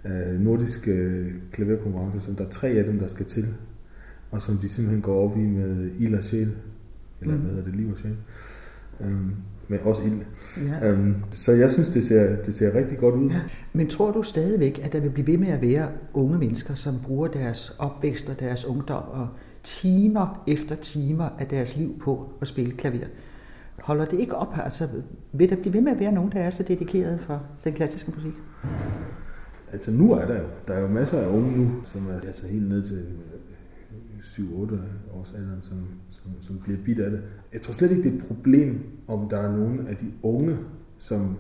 [0.06, 3.48] Øh, nordisk øh, klaverkonkurrence, som der er tre af dem, der skal til,
[4.32, 6.52] og som de simpelthen går op i med ild og sjæl,
[7.22, 7.42] eller mm.
[7.42, 8.16] hvad hedder det, liv og sjæl.
[9.00, 9.36] Um,
[9.68, 10.22] med også ild.
[10.68, 10.92] Ja.
[10.92, 13.30] Um, så jeg synes, det ser, det ser rigtig godt ud.
[13.30, 13.42] Ja.
[13.74, 16.94] Men tror du stadigvæk, at der vil blive ved med at være unge mennesker, som
[17.04, 19.28] bruger deres opvækst og deres ungdom og
[19.64, 23.06] timer efter timer af deres liv på at spille klaver?
[23.80, 24.54] Holder det ikke op?
[24.64, 24.88] Altså,
[25.34, 28.12] vil der blive ved med at være nogen, der er så dedikeret for den klassiske
[28.16, 28.34] musik?
[29.72, 32.48] Altså nu er der jo, der er jo masser af unge nu, som er altså
[32.48, 33.06] helt ned til
[34.22, 34.42] 7-8
[35.14, 35.78] års alderen, som,
[36.10, 37.22] som, som bliver bidt af det.
[37.56, 40.58] Jeg tror slet ikke, det er et problem, om der er nogen af de unge,
[40.98, 41.36] som,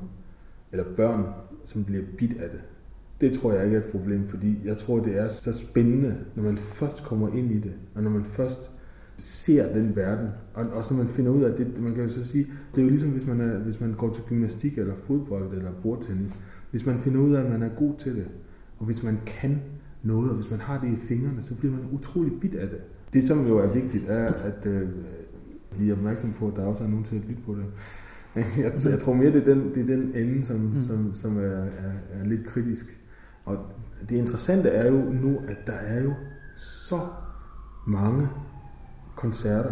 [0.71, 1.23] eller børn,
[1.65, 2.63] som bliver bidt af det.
[3.21, 6.43] Det tror jeg ikke er et problem, fordi jeg tror, det er så spændende, når
[6.43, 8.71] man først kommer ind i det, og når man først
[9.17, 12.27] ser den verden, og også når man finder ud af det, man kan jo så
[12.27, 15.53] sige, det er jo ligesom hvis man, er, hvis man går til gymnastik eller fodbold
[15.57, 16.33] eller bordtennis,
[16.71, 18.27] hvis man finder ud af, at man er god til det,
[18.77, 19.61] og hvis man kan
[20.03, 22.79] noget, og hvis man har det i fingrene, så bliver man utrolig bit af det.
[23.13, 24.89] Det, som jo er vigtigt, er, at øh,
[25.79, 27.65] vi er opmærksom på, at der også er nogen til at lytte på det.
[28.63, 30.81] Jeg, jeg tror mere, det er den, det er den ende, som, mm.
[30.81, 32.97] som, som er, er, er lidt kritisk.
[33.45, 33.57] Og
[34.09, 36.13] det interessante er jo nu, at der er jo
[36.55, 36.99] så
[37.87, 38.27] mange
[39.15, 39.71] koncerter.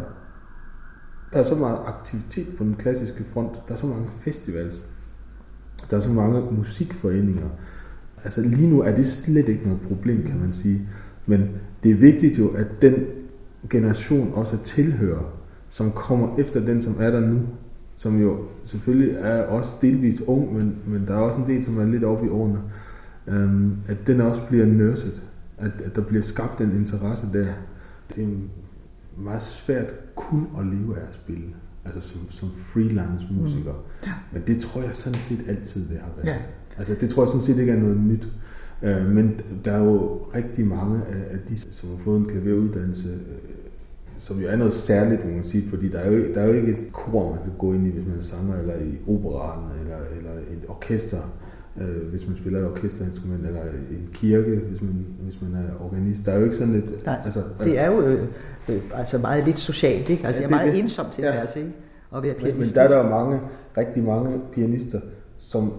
[1.33, 3.67] Der er så meget aktivitet på den klassiske front.
[3.67, 4.81] Der er så mange festivals.
[5.89, 7.49] Der er så mange musikforeninger.
[8.23, 10.89] Altså lige nu er det slet ikke noget problem, kan man sige.
[11.25, 11.49] Men
[11.83, 12.95] det er vigtigt jo, at den
[13.69, 15.42] generation også tilhører,
[15.73, 17.39] som kommer efter den, som er der nu,
[17.95, 21.79] som jo selvfølgelig er også delvis ung, men, men der er også en del, som
[21.79, 22.59] er lidt oppe i årene,
[23.27, 25.21] øhm, at den også bliver nørset,
[25.57, 27.47] at, at der bliver skabt en interesse der.
[28.15, 28.27] Det er
[29.17, 31.45] meget svært kun at leve af at spille,
[31.85, 33.73] altså som, som freelance musiker.
[33.73, 34.07] Mm.
[34.07, 34.13] Ja.
[34.33, 36.35] Men det tror jeg sådan set altid det har været.
[36.35, 36.41] Ja.
[36.77, 38.27] Altså det tror jeg sådan set ikke er noget nyt.
[38.81, 43.62] Øh, men der er jo rigtig mange af de, som har fået en klaveruddannelse, øh,
[44.23, 46.53] som jo er noget særligt, må man sige, fordi der er jo, der er jo
[46.53, 49.65] ikke et kor, man kan gå ind i, hvis man er sanger, eller i operaen,
[49.81, 51.17] eller, eller et orkester,
[51.81, 53.61] øh, hvis man spiller et orkesterinstrument, eller
[53.91, 56.25] en kirke, hvis man, hvis man er organist.
[56.25, 57.05] Der er jo ikke sådan et...
[57.05, 58.23] Nej, altså, det er jo øh,
[58.69, 60.25] øh, altså meget lidt socialt, ikke?
[60.25, 60.79] Altså ja, det er meget det.
[60.79, 61.41] ensomt til ja.
[61.55, 61.71] ikke?
[62.15, 62.57] At være pianist.
[62.57, 63.39] Men, men der er der jo mange,
[63.77, 64.99] rigtig mange pianister,
[65.37, 65.73] som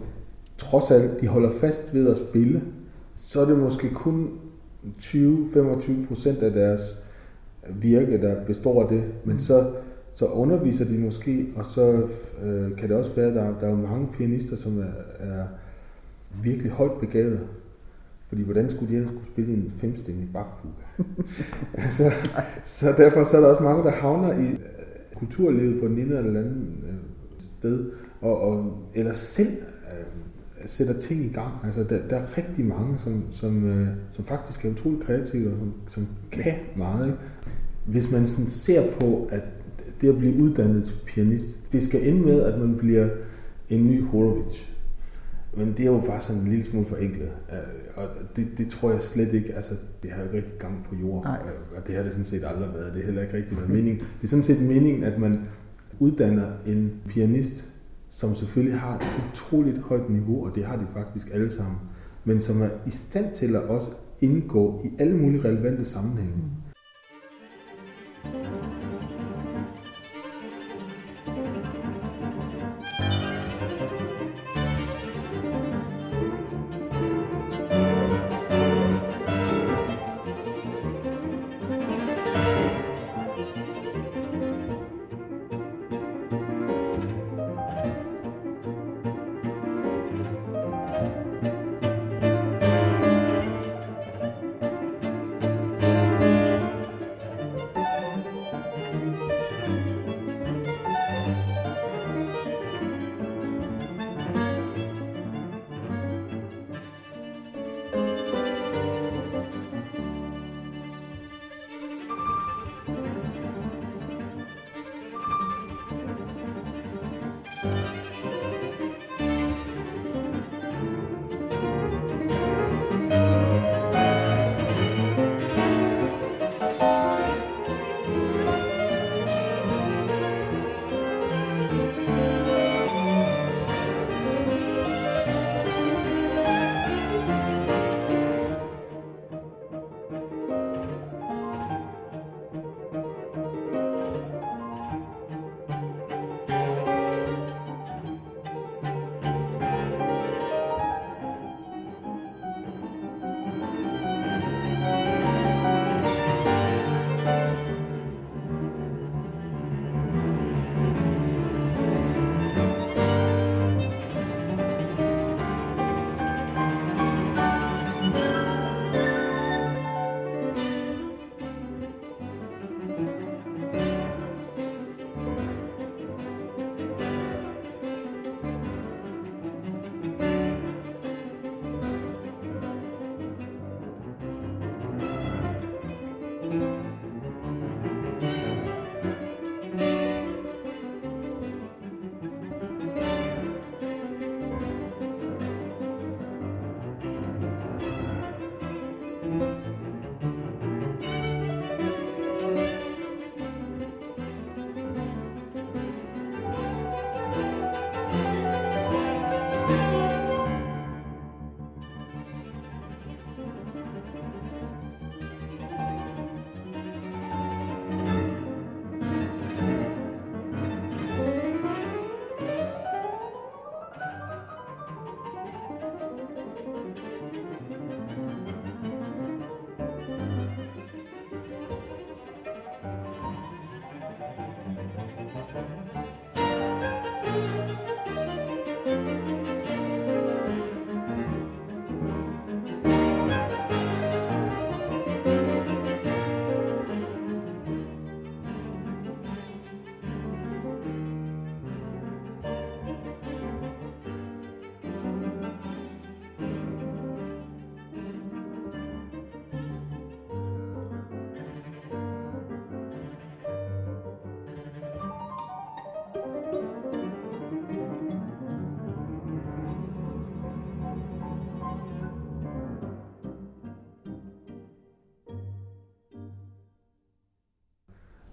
[0.58, 2.62] trods alt, de holder fast ved at spille,
[3.24, 4.30] så er det måske kun
[5.00, 7.03] 20-25 procent af deres
[7.70, 9.04] virke, der består af det.
[9.24, 9.70] Men så,
[10.12, 12.08] så underviser de måske, og så
[12.44, 15.44] øh, kan det også være, at der, der er mange pianister, som er, er
[16.42, 17.40] virkelig højt begavet.
[18.28, 20.74] Fordi hvordan skulle de ellers kunne spille en femstemmig bakfuge?
[21.84, 22.12] altså,
[22.62, 24.58] så derfor så er der også mange, der havner i øh,
[25.14, 26.94] kulturlivet på den ene eller anden øh,
[27.38, 27.90] sted,
[28.20, 30.06] og, og, eller selv øh,
[30.66, 31.52] sætter ting i gang.
[31.64, 35.58] Altså, der, der er rigtig mange, som, som, øh, som faktisk er utrolig kreative og
[35.58, 37.06] som, som kan meget.
[37.06, 37.18] Ikke?
[37.86, 39.42] Hvis man sådan ser på, at
[40.00, 43.08] det at blive uddannet til pianist, det skal ende med, at man bliver
[43.68, 44.64] en ny Horowitz.
[45.56, 47.28] Men det er jo bare sådan en lille smule forenklet.
[47.52, 47.58] Øh,
[47.94, 50.94] og det, det tror jeg slet ikke, altså det har jo ikke rigtig gang på
[50.94, 51.30] jorden.
[51.30, 51.38] Nej.
[51.44, 52.94] Øh, og det har det sådan set aldrig været.
[52.94, 53.98] Det er heller ikke rigtig været meningen.
[53.98, 55.46] Det er sådan set meningen, at man
[55.98, 57.72] uddanner en pianist,
[58.14, 61.76] som selvfølgelig har et utroligt højt niveau, og det har de faktisk alle sammen,
[62.24, 63.90] men som er i stand til at også
[64.20, 66.34] indgå i alle mulige relevante sammenhænge.
[66.36, 66.42] Mm.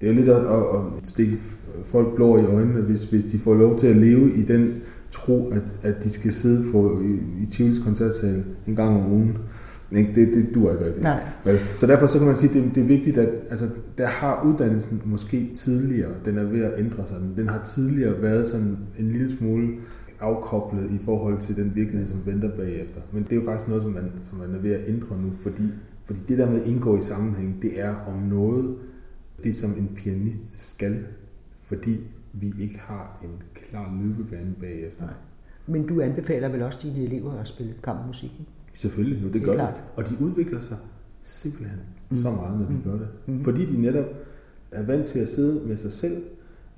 [0.01, 0.61] Det er jo lidt at, at,
[0.97, 1.37] at stikke
[1.85, 4.73] folk blå i øjnene, hvis, hvis de får lov til at leve i den
[5.11, 9.37] tro, at, at de skal sidde på, i, i Tivolis koncertsal en gang om ugen.
[9.91, 10.11] Ikke?
[10.15, 11.03] Det, det duer ikke rigtigt.
[11.03, 11.23] Nej.
[11.77, 14.43] Så derfor så kan man sige, at det, det er vigtigt, at altså, der har
[14.45, 17.17] uddannelsen måske tidligere, den er ved at ændre sig.
[17.37, 19.67] Den har tidligere været sådan en lille smule
[20.19, 23.01] afkoblet i forhold til den virkelighed, som venter bagefter.
[23.11, 25.31] Men det er jo faktisk noget, som man, som man er ved at ændre nu,
[25.41, 25.63] fordi,
[26.05, 28.75] fordi det der med at indgå i sammenhæng, det er om noget,
[29.43, 31.05] det som en pianist skal,
[31.63, 31.99] fordi
[32.33, 35.05] vi ikke har en klar løbebane bagefter.
[35.05, 35.13] Nej.
[35.67, 38.51] Men du anbefaler vel også dine elever at spille kammermusik, ikke?
[38.73, 39.75] Selvfølgelig, jo, det, det gør klart.
[39.75, 39.83] det.
[39.95, 40.77] Og de udvikler sig
[41.21, 41.79] simpelthen
[42.09, 42.17] mm.
[42.17, 42.83] så meget, når de mm.
[42.83, 43.07] gør det.
[43.25, 43.43] Mm.
[43.43, 44.05] Fordi de netop
[44.71, 46.23] er vant til at sidde med sig selv,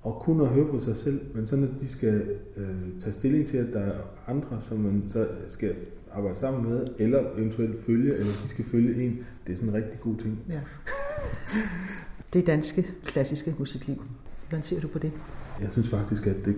[0.02, 2.24] og kun at høre på sig selv, men så når de skal
[2.58, 3.94] øh, tage stilling til, at der er
[4.28, 5.76] andre, som man så skal
[6.12, 9.76] arbejde sammen med, eller eventuelt følge, eller de skal følge en, det er sådan en
[9.76, 10.40] rigtig god ting.
[10.50, 10.62] Ja.
[12.34, 14.04] det danske klassiske musikliv.
[14.50, 15.12] Hvordan ser du på det?
[15.62, 16.56] Jeg synes faktisk, at det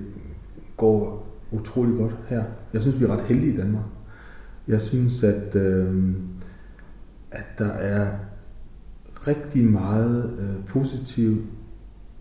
[0.77, 2.43] går utrolig godt her.
[2.73, 3.83] Jeg synes, vi er ret heldige i Danmark.
[4.67, 6.15] Jeg synes, at, øh,
[7.31, 8.17] at der er
[9.27, 11.37] rigtig meget øh, positiv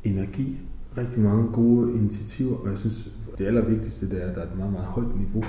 [0.05, 0.61] energi,
[0.99, 4.57] rigtig mange gode initiativer, og jeg synes, det allervigtigste det er, at der er et
[4.57, 5.45] meget, meget højt niveau.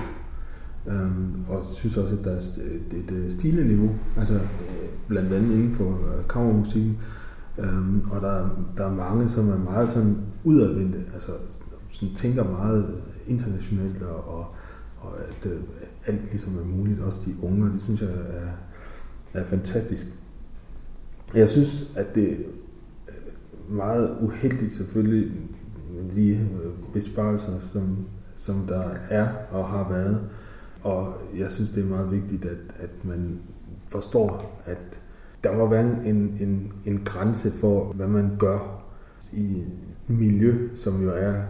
[0.87, 4.33] Øhm, og jeg synes også, at der er øh, et, et, et stigende niveau, altså
[4.33, 6.97] øh, blandt andet inden for øh, kammermusikken.
[7.57, 11.31] Øhm, og der, der er mange, som er meget sådan udadvendte, altså
[11.89, 14.45] sådan tænker meget internationalt, og, og,
[14.99, 15.59] og at øh,
[16.05, 20.07] alt ligesom er muligt, også de unge, det synes jeg er, er fantastisk.
[21.33, 22.37] Jeg synes, at det er
[23.07, 25.31] øh, meget uheldigt selvfølgelig,
[25.97, 27.97] øh, de øh, besparelser, som,
[28.35, 30.21] som der er og har været.
[30.81, 33.39] Og jeg synes, det er meget vigtigt, at, at man
[33.87, 34.99] forstår, at
[35.45, 38.85] der må være en, en, en grænse for, hvad man gør
[39.33, 39.63] i
[40.07, 41.41] miljø, som jo er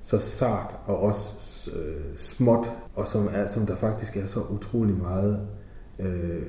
[0.00, 4.96] så sart og også øh, småt, og som, er, som der faktisk er så utrolig
[4.96, 5.40] meget
[5.98, 6.42] øh,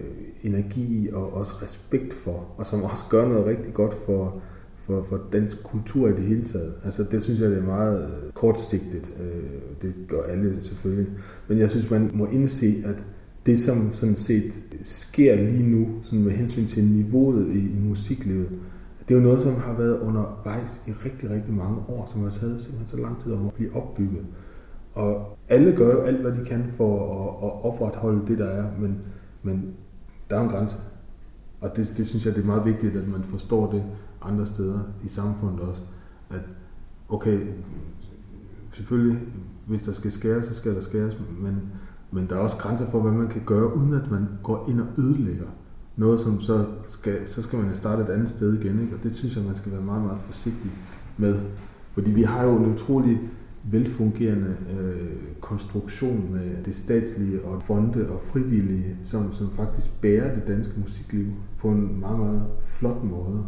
[0.44, 4.42] energi og også respekt for, og som også gør noget rigtig godt for,
[4.76, 6.74] for, for dansk kultur i det hele taget.
[6.86, 9.14] Altså det synes jeg, det er meget øh, kortsigtet.
[9.20, 11.14] Øh, det gør alle selvfølgelig.
[11.48, 13.06] Men jeg synes, man må indse, at
[13.46, 18.50] det, som sådan set sker lige nu, sådan med hensyn til niveauet i, i musiklivet,
[19.08, 22.30] det er jo noget, som har været undervejs i rigtig, rigtig mange år, som har
[22.30, 24.26] taget simpelthen så lang tid om at blive opbygget.
[24.94, 26.94] Og alle gør jo alt, hvad de kan for
[27.24, 28.98] at, at opretholde det, der er, men,
[29.44, 29.74] men
[30.30, 30.78] der er en grænse.
[31.62, 33.84] Og det, det synes jeg, det er meget vigtigt, at man forstår det
[34.22, 35.82] andre steder i samfundet også.
[36.30, 36.42] At
[37.10, 37.40] okay,
[38.72, 39.20] selvfølgelig,
[39.68, 41.60] hvis der skal skæres, så skal der skæres, men,
[42.16, 44.80] men der er også grænser for, hvad man kan gøre, uden at man går ind
[44.80, 45.48] og ødelægger
[45.96, 48.80] noget, som så skal, så skal man starte et andet sted igen.
[48.80, 48.96] Ikke?
[48.96, 50.72] Og det synes jeg, man skal være meget, meget forsigtig
[51.18, 51.40] med.
[51.92, 53.20] Fordi vi har jo en utrolig
[53.64, 60.48] velfungerende øh, konstruktion med det statslige og fonde og frivillige, som, som faktisk bærer det
[60.48, 61.26] danske musikliv
[61.58, 63.46] på en meget, meget flot måde.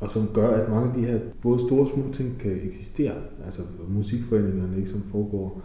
[0.00, 3.14] Og som gør, at mange af de her både store og små ting kan eksistere.
[3.44, 5.62] Altså musikforeningerne, ikke, som foregår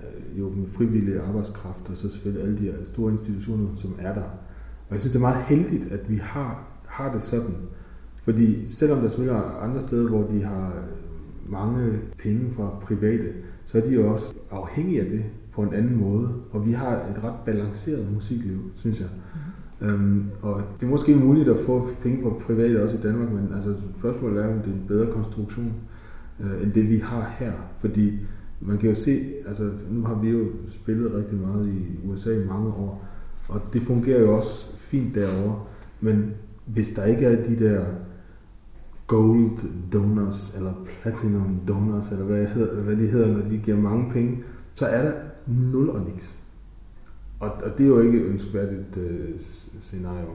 [0.00, 4.14] øh, jo med frivillige arbejdskraft, og så selvfølgelig alle de her store institutioner, som er
[4.14, 4.22] der.
[4.88, 7.54] Og jeg synes, det er meget heldigt, at vi har, har det sådan.
[8.22, 10.72] Fordi selvom der selvfølgelig er andre steder, hvor de har
[11.48, 13.32] mange penge fra private,
[13.64, 16.28] så er de jo også afhængige af det på en anden måde.
[16.50, 19.08] Og vi har et ret balanceret musikliv, synes jeg.
[19.08, 19.56] Mm-hmm.
[19.80, 23.48] Øhm, og det er måske muligt at få penge fra private også i Danmark, men
[23.54, 25.72] altså, spørgsmålet er, om det er en bedre konstruktion
[26.40, 27.52] øh, end det, vi har her.
[27.78, 28.18] Fordi
[28.60, 32.46] man kan jo se, altså nu har vi jo spillet rigtig meget i USA i
[32.46, 33.04] mange år,
[33.48, 35.60] og det fungerer jo også fint derovre.
[36.00, 36.30] Men
[36.66, 37.84] hvis der ikke er de der
[39.06, 39.50] gold
[39.92, 44.42] donors, eller platinum donors, eller hvad, hedder, hvad de hedder, når de giver mange penge,
[44.74, 45.12] så er der
[45.46, 46.34] nul og niks.
[47.40, 49.40] Og, og det er jo ikke et ønskværdigt øh,
[49.80, 50.28] scenario.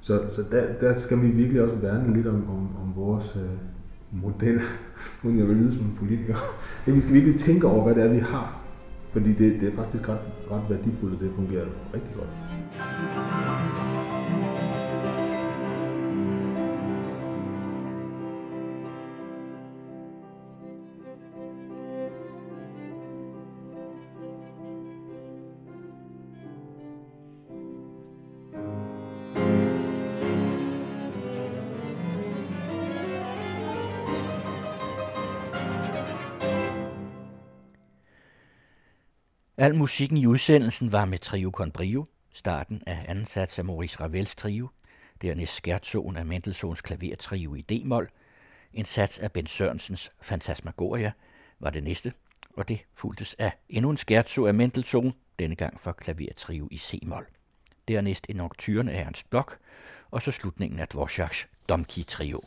[0.00, 3.58] Så, så der, der skal vi virkelig også værne lidt om, om, om vores øh,
[4.12, 4.60] model,
[5.22, 6.36] uden jeg vil lyde som en politiker.
[6.86, 8.60] Vi skal virkelig tænke over, hvad det er, vi har.
[9.10, 12.47] Fordi det, det er faktisk ret, ret værdifuldt, og det fungerer rigtig godt.
[39.68, 44.00] Al musikken i udsendelsen var med Trio con Brio, starten af anden sats af Maurice
[44.00, 44.68] Ravels trio,
[45.22, 48.10] dernæst skærtsoen af Mendelssohns klavertrio i D-mol,
[48.72, 51.12] En sats af Ben Sørensens Fantasmagoria
[51.60, 52.12] var det næste,
[52.56, 57.26] og det fuldtes af endnu en scherzo af Mendelssohn, denne gang for klavertrio i C-mol.
[57.88, 59.48] Dernæst en nocturne af Ernst Bloch,
[60.10, 62.40] og så slutningen af Dvorak's Domki-trio.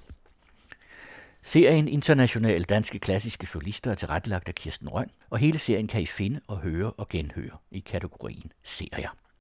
[1.44, 6.06] Serien Internationale Danske Klassiske Solister er tilrettelagt af Kirsten Røn, og hele serien kan I
[6.06, 9.10] finde og høre og genhøre i kategorien serier.